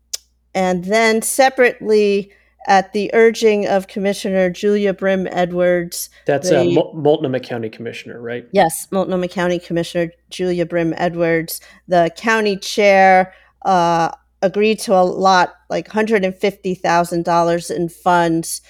and 0.53 0.85
then 0.85 1.21
separately, 1.21 2.31
at 2.67 2.93
the 2.93 3.09
urging 3.13 3.67
of 3.67 3.87
Commissioner 3.87 4.49
Julia 4.49 4.93
Brim 4.93 5.27
Edwards. 5.31 6.09
That's 6.25 6.49
the, 6.49 6.61
uh, 6.61 6.93
Multnomah 6.93 7.41
County 7.41 7.69
Commissioner, 7.69 8.21
right? 8.21 8.47
Yes, 8.51 8.87
Multnomah 8.91 9.27
County 9.27 9.59
Commissioner 9.59 10.11
Julia 10.29 10.65
Brim 10.65 10.93
Edwards. 10.97 11.59
The 11.87 12.11
county 12.15 12.57
chair 12.57 13.33
uh, 13.65 14.11
agreed 14.41 14.79
to 14.79 14.93
allot 14.93 15.53
like 15.69 15.89
$150,000 15.89 17.75
in 17.75 17.89
funds 17.89 18.61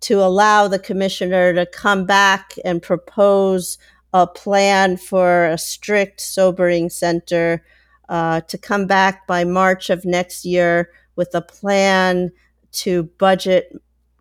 to 0.00 0.20
allow 0.20 0.68
the 0.68 0.78
commissioner 0.78 1.54
to 1.54 1.66
come 1.66 2.04
back 2.04 2.54
and 2.64 2.82
propose 2.82 3.78
a 4.12 4.26
plan 4.26 4.96
for 4.96 5.46
a 5.46 5.58
strict 5.58 6.20
sobering 6.20 6.90
center 6.90 7.64
uh, 8.08 8.40
to 8.42 8.58
come 8.58 8.86
back 8.86 9.26
by 9.26 9.44
March 9.44 9.90
of 9.90 10.04
next 10.04 10.44
year 10.44 10.90
with 11.16 11.34
a 11.34 11.40
plan 11.40 12.30
to 12.72 13.04
budget 13.18 13.72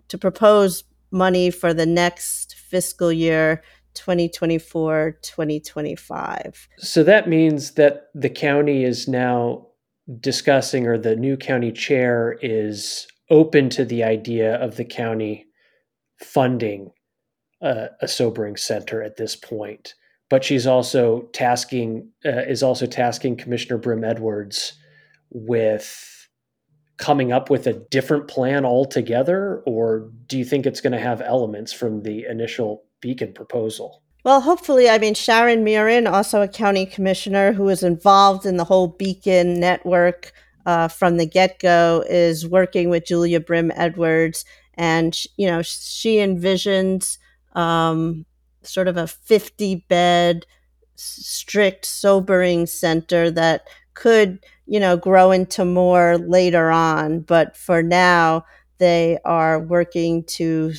to 0.07 0.17
propose 0.17 0.83
money 1.11 1.51
for 1.51 1.73
the 1.73 1.85
next 1.85 2.55
fiscal 2.55 3.11
year 3.11 3.61
2024 3.93 5.17
2025 5.21 6.67
so 6.77 7.03
that 7.03 7.29
means 7.29 7.71
that 7.71 8.07
the 8.13 8.29
county 8.29 8.83
is 8.83 9.07
now 9.07 9.65
discussing 10.19 10.85
or 10.85 10.97
the 10.97 11.15
new 11.15 11.37
county 11.37 11.71
chair 11.71 12.37
is 12.41 13.07
open 13.29 13.69
to 13.69 13.85
the 13.85 14.03
idea 14.03 14.55
of 14.55 14.75
the 14.75 14.85
county 14.85 15.45
funding 16.19 16.91
a, 17.61 18.07
sobering 18.07 18.57
center 18.57 19.01
at 19.01 19.17
this 19.17 19.35
point. 19.35 19.95
But 20.29 20.43
she's 20.43 20.67
also 20.67 21.29
tasking 21.33 22.09
uh, 22.25 22.43
is 22.47 22.63
also 22.63 22.85
tasking 22.85 23.37
Commissioner 23.37 23.77
Brim 23.77 24.03
Edwards 24.03 24.73
with 25.29 26.14
coming 26.97 27.31
up 27.31 27.49
with 27.49 27.67
a 27.67 27.73
different 27.73 28.27
plan 28.27 28.65
altogether, 28.65 29.61
or 29.65 30.09
do 30.27 30.37
you 30.37 30.45
think 30.45 30.65
it's 30.65 30.81
going 30.81 30.93
to 30.93 30.99
have 30.99 31.21
elements 31.21 31.73
from 31.73 32.03
the 32.03 32.25
initial 32.25 32.83
BHECN 33.01 33.35
proposal? 33.35 34.01
Well, 34.23 34.41
hopefully, 34.41 34.89
I 34.89 34.97
mean, 34.97 35.13
Sharon 35.13 35.63
Meieran, 35.63 36.11
also 36.11 36.41
a 36.41 36.47
county 36.47 36.85
commissioner 36.85 37.51
who 37.51 37.63
was 37.63 37.83
involved 37.83 38.45
in 38.45 38.57
the 38.57 38.63
whole 38.63 38.91
BHECN 38.91 39.57
network 39.57 40.31
uh, 40.65 40.87
from 40.87 41.17
the 41.17 41.27
get 41.27 41.59
go, 41.59 42.03
is 42.09 42.47
working 42.47 42.89
with 42.89 43.05
Julia 43.05 43.39
Brim 43.39 43.71
Edwards. 43.75 44.43
And, 44.73 45.15
you 45.37 45.47
know, 45.47 45.61
she 45.61 46.15
envisions 46.15 47.19
um, 47.53 48.25
sort 48.63 48.87
of 48.87 48.97
a 48.97 49.07
50 49.07 49.85
bed, 49.87 50.45
strict 50.95 51.85
sobering 51.85 52.65
center 52.65 53.29
that 53.29 53.67
could, 53.95 54.39
you 54.67 54.79
know, 54.79 54.97
grow 54.97 55.31
into 55.31 55.65
more 55.65 56.17
later 56.17 56.69
on. 56.69 57.21
But 57.21 57.57
for 57.57 57.81
now, 57.81 58.45
they 58.77 59.17
are 59.25 59.59
working 59.59 60.23
to 60.25 60.73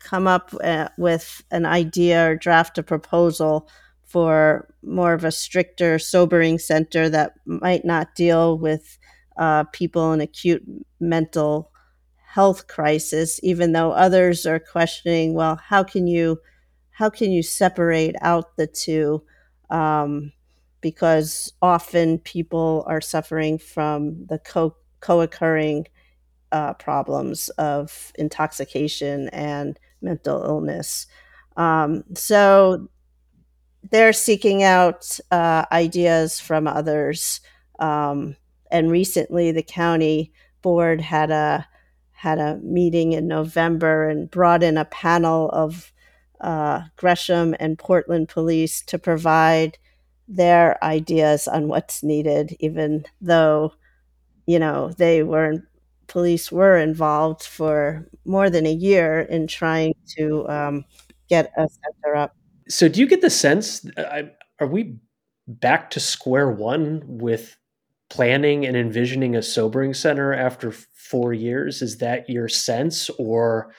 come 0.00 0.26
up 0.26 0.54
uh, 0.62 0.88
with 0.98 1.42
an 1.50 1.64
idea 1.64 2.28
or 2.28 2.36
draft 2.36 2.78
a 2.78 2.82
proposal 2.82 3.68
for 4.04 4.68
more 4.82 5.14
of 5.14 5.24
a 5.24 5.32
stricter 5.32 5.98
sobering 5.98 6.58
center 6.58 7.08
that 7.08 7.34
might 7.46 7.84
not 7.84 8.14
deal 8.14 8.58
with 8.58 8.98
uh, 9.38 9.64
people 9.72 10.12
in 10.12 10.20
acute 10.20 10.62
mental 11.00 11.70
health 12.26 12.66
crisis 12.66 13.38
even 13.42 13.72
though 13.72 13.92
others 13.92 14.46
are 14.46 14.58
questioning 14.58 15.34
well 15.34 15.56
how 15.68 15.82
can 15.82 16.06
you 16.06 16.38
how 16.90 17.10
can 17.10 17.30
you 17.30 17.42
separate 17.42 18.14
out 18.22 18.56
the 18.56 18.66
two 18.66 19.22
um, 19.70 20.32
because 20.82 21.52
often 21.62 22.18
people 22.18 22.84
are 22.86 23.00
suffering 23.00 23.56
from 23.56 24.26
the 24.26 24.38
co- 24.38 24.76
co-occurring 25.00 25.86
uh, 26.52 26.74
problems 26.74 27.48
of 27.50 28.12
intoxication 28.16 29.30
and 29.30 29.78
mental 30.02 30.42
illness. 30.42 31.06
Um, 31.56 32.04
so 32.14 32.88
they're 33.90 34.12
seeking 34.12 34.62
out 34.62 35.18
uh, 35.30 35.64
ideas 35.72 36.38
from 36.38 36.66
others. 36.66 37.40
Um, 37.78 38.36
and 38.70 38.90
recently, 38.90 39.52
the 39.52 39.62
county 39.62 40.32
board 40.62 41.00
had 41.00 41.30
a 41.30 41.66
had 42.12 42.38
a 42.38 42.56
meeting 42.62 43.12
in 43.12 43.26
November 43.26 44.08
and 44.08 44.30
brought 44.30 44.62
in 44.62 44.76
a 44.76 44.84
panel 44.84 45.48
of 45.50 45.92
uh, 46.40 46.82
Gresham 46.96 47.54
and 47.58 47.78
Portland 47.78 48.28
police 48.28 48.82
to 48.82 48.98
provide 48.98 49.78
their 50.28 50.82
ideas 50.84 51.48
on 51.48 51.68
what's 51.68 52.02
needed, 52.02 52.56
even 52.60 53.04
though 53.20 53.72
you 54.46 54.58
know 54.58 54.92
they 54.98 55.22
were 55.22 55.62
police 56.12 56.52
were 56.52 56.76
involved 56.76 57.42
for 57.42 58.06
more 58.26 58.50
than 58.50 58.66
a 58.66 58.72
year 58.72 59.20
in 59.20 59.46
trying 59.46 59.94
to 60.06 60.46
um, 60.48 60.84
get 61.28 61.50
a 61.56 61.66
center 61.68 62.16
up. 62.16 62.36
So, 62.68 62.88
do 62.88 63.00
you 63.00 63.06
get 63.06 63.22
the 63.22 63.30
sense? 63.30 63.86
Uh, 63.96 64.24
are 64.60 64.66
we 64.66 64.96
back 65.48 65.90
to 65.90 66.00
square 66.00 66.50
one 66.50 67.02
with 67.06 67.56
planning 68.10 68.66
and 68.66 68.76
envisioning 68.76 69.34
a 69.34 69.42
sobering 69.42 69.94
center 69.94 70.34
after 70.34 70.70
four 70.70 71.32
years? 71.32 71.80
Is 71.80 71.98
that 71.98 72.28
your 72.28 72.48
sense, 72.48 73.08
or 73.18 73.72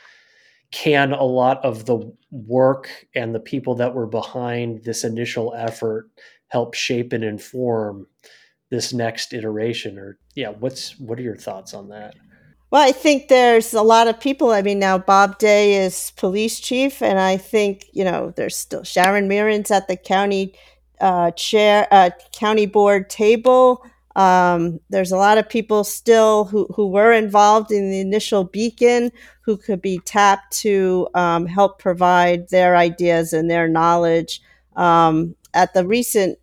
can 0.73 1.13
a 1.13 1.23
lot 1.23 1.63
of 1.63 1.85
the 1.85 2.11
work 2.31 2.89
and 3.15 3.33
the 3.33 3.39
people 3.39 3.75
that 3.75 3.93
were 3.93 4.07
behind 4.07 4.83
this 4.83 5.03
initial 5.03 5.53
effort 5.55 6.09
help 6.47 6.73
shape 6.73 7.13
and 7.13 7.23
inform 7.23 8.07
this 8.71 8.91
next 8.91 9.33
iteration? 9.33 9.99
Or 9.99 10.17
yeah, 10.35 10.49
what's 10.49 10.99
what 10.99 11.19
are 11.19 11.21
your 11.23 11.37
thoughts 11.37 11.75
on 11.75 11.89
that? 11.89 12.15
Well, 12.71 12.81
I 12.81 12.91
think 12.91 13.27
there's 13.27 13.75
a 13.75 13.83
lot 13.83 14.07
of 14.07 14.19
people. 14.19 14.49
I 14.49 14.63
mean, 14.63 14.79
now 14.79 14.97
Bob 14.97 15.37
Day 15.37 15.75
is 15.75 16.11
police 16.17 16.59
chief, 16.59 17.03
and 17.03 17.19
I 17.19 17.37
think 17.37 17.85
you 17.93 18.03
know 18.03 18.33
there's 18.35 18.57
still 18.57 18.83
Sharon 18.83 19.27
Meieran's 19.27 19.69
at 19.69 19.87
the 19.87 19.95
county 19.95 20.55
uh, 20.99 21.29
chair, 21.31 21.87
uh, 21.91 22.09
county 22.31 22.65
board 22.65 23.11
table. 23.11 23.85
Um, 24.15 24.79
there's 24.89 25.11
a 25.11 25.17
lot 25.17 25.37
of 25.37 25.49
people 25.49 25.83
still 25.83 26.45
who, 26.45 26.67
who 26.75 26.87
were 26.87 27.11
involved 27.11 27.71
in 27.71 27.89
the 27.89 27.99
initial 27.99 28.47
BHECN 28.47 29.11
who 29.41 29.57
could 29.57 29.81
be 29.81 29.99
tapped 30.05 30.55
to 30.59 31.07
um, 31.15 31.45
help 31.45 31.79
provide 31.79 32.49
their 32.49 32.75
ideas 32.75 33.33
and 33.33 33.49
their 33.49 33.67
knowledge. 33.67 34.41
Um, 34.75 35.35
at 35.53 35.73
the 35.73 35.85
recent 35.85 36.37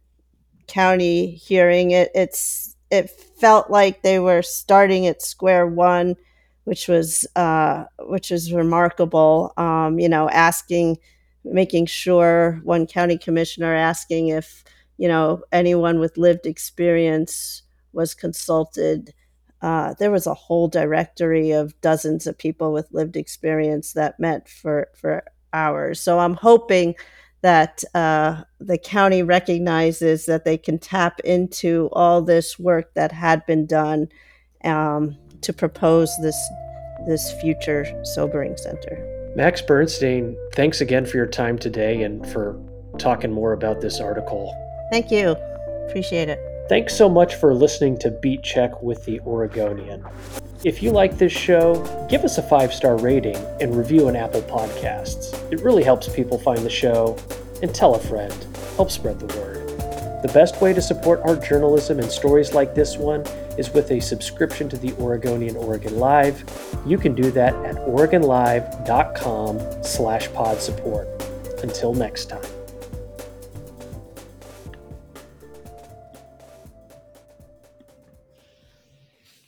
county 0.67 1.33
hearing, 1.33 1.93
it, 1.93 2.11
it's 2.15 2.77
it 2.91 3.11
felt 3.11 3.71
like 3.71 4.03
they 4.03 4.19
were 4.19 4.43
starting 4.43 5.07
at 5.07 5.23
square 5.23 5.67
one, 5.67 6.17
which 6.65 6.89
was 6.89 7.27
uh, 7.37 7.85
which 8.01 8.31
was 8.31 8.53
remarkable. 8.53 9.53
Um, 9.57 9.99
you 9.99 10.09
know, 10.09 10.29
asking, 10.29 10.99
making 11.45 11.87
sure 11.87 12.61
one 12.65 12.87
county 12.87 13.17
commissioner 13.17 13.75
asking 13.75 14.29
if 14.29 14.65
you 15.01 15.09
know 15.09 15.43
anyone 15.51 15.99
with 15.99 16.19
lived 16.19 16.45
experience 16.45 17.63
was 17.93 18.13
consulted. 18.13 19.15
Uh, 19.63 19.95
there 19.99 20.11
was 20.11 20.27
a 20.27 20.35
whole 20.35 20.69
directory 20.69 21.53
of 21.53 21.79
dozens 21.81 22.27
of 22.27 22.37
people 22.37 22.71
with 22.73 22.93
lived 22.93 23.17
experience 23.17 23.95
that 23.95 24.21
met 24.21 24.47
for 24.47 24.89
for 24.95 25.25
hours. 25.55 26.01
So 26.03 26.19
I'm 26.19 26.35
hoping 26.35 26.95
that 27.41 27.83
uh, 27.95 28.43
the 28.59 28.77
county 28.77 29.23
recognizes 29.23 30.27
that 30.27 30.45
they 30.45 30.59
can 30.59 30.79
tap 30.79 31.19
into 31.21 31.89
all 31.93 32.21
this 32.21 32.59
work 32.59 32.93
that 32.93 33.11
had 33.11 33.47
been 33.47 33.65
done 33.65 34.07
um, 34.65 35.17
to 35.41 35.55
propose 35.55 36.15
this 36.21 36.39
this 37.07 37.33
future 37.41 37.87
sobering 38.05 38.55
center. 38.59 39.33
Max 39.35 39.63
Bernstein, 39.63 40.37
thanks 40.53 40.83
again 40.83 41.07
for 41.07 41.17
your 41.17 41.27
time 41.27 41.59
today 41.59 42.03
and 42.03 42.31
for 42.31 42.61
talking 42.99 43.33
more 43.33 43.55
about 43.55 43.81
this 43.81 43.99
article. 43.99 44.55
Thank 44.91 45.11
you. 45.11 45.31
Appreciate 45.89 46.29
it. 46.29 46.39
Thanks 46.69 46.95
so 46.95 47.09
much 47.09 47.35
for 47.35 47.55
listening 47.55 47.99
to 47.99 48.11
Beat 48.11 48.43
Check 48.43 48.81
with 48.83 49.05
the 49.05 49.21
Oregonian. 49.21 50.05
If 50.63 50.83
you 50.83 50.93
like 50.93 51.19
this 51.19 51.33
show, 51.33 52.07
give 52.09 52.23
us 52.23 52.39
a 52.39 52.43
five 52.43 52.73
star 52.73 52.97
rating 52.97 53.37
and 53.61 53.77
review 53.77 54.09
on 54.09 54.15
Apple 54.15 54.43
Podcasts. 54.43 55.35
It 55.51 55.63
really 55.63 55.83
helps 55.83 56.09
people 56.09 56.39
find 56.39 56.59
the 56.59 56.71
show 56.71 57.17
and 57.63 57.75
tell 57.75 57.95
a 57.95 57.99
friend. 57.99 58.35
Help 58.77 58.91
spread 58.91 59.19
the 59.19 59.27
word. 59.39 59.57
The 60.23 60.31
best 60.35 60.61
way 60.61 60.75
to 60.75 60.83
support 60.83 61.21
our 61.25 61.35
journalism 61.35 61.99
and 61.99 62.11
stories 62.11 62.53
like 62.53 62.75
this 62.75 62.99
one 62.99 63.23
is 63.57 63.71
with 63.71 63.91
a 63.91 64.01
subscription 64.01 64.69
to 64.69 64.77
the 64.77 64.93
Oregonian 64.95 65.57
Oregon 65.57 65.99
Live. 65.99 66.45
You 66.87 66.99
can 66.99 67.15
do 67.15 67.31
that 67.31 67.55
at 67.65 67.77
oregonlive.com 67.77 69.83
slash 69.83 70.31
pod 70.35 70.61
support. 70.61 71.09
Until 71.63 71.95
next 71.95 72.27
time. 72.27 72.60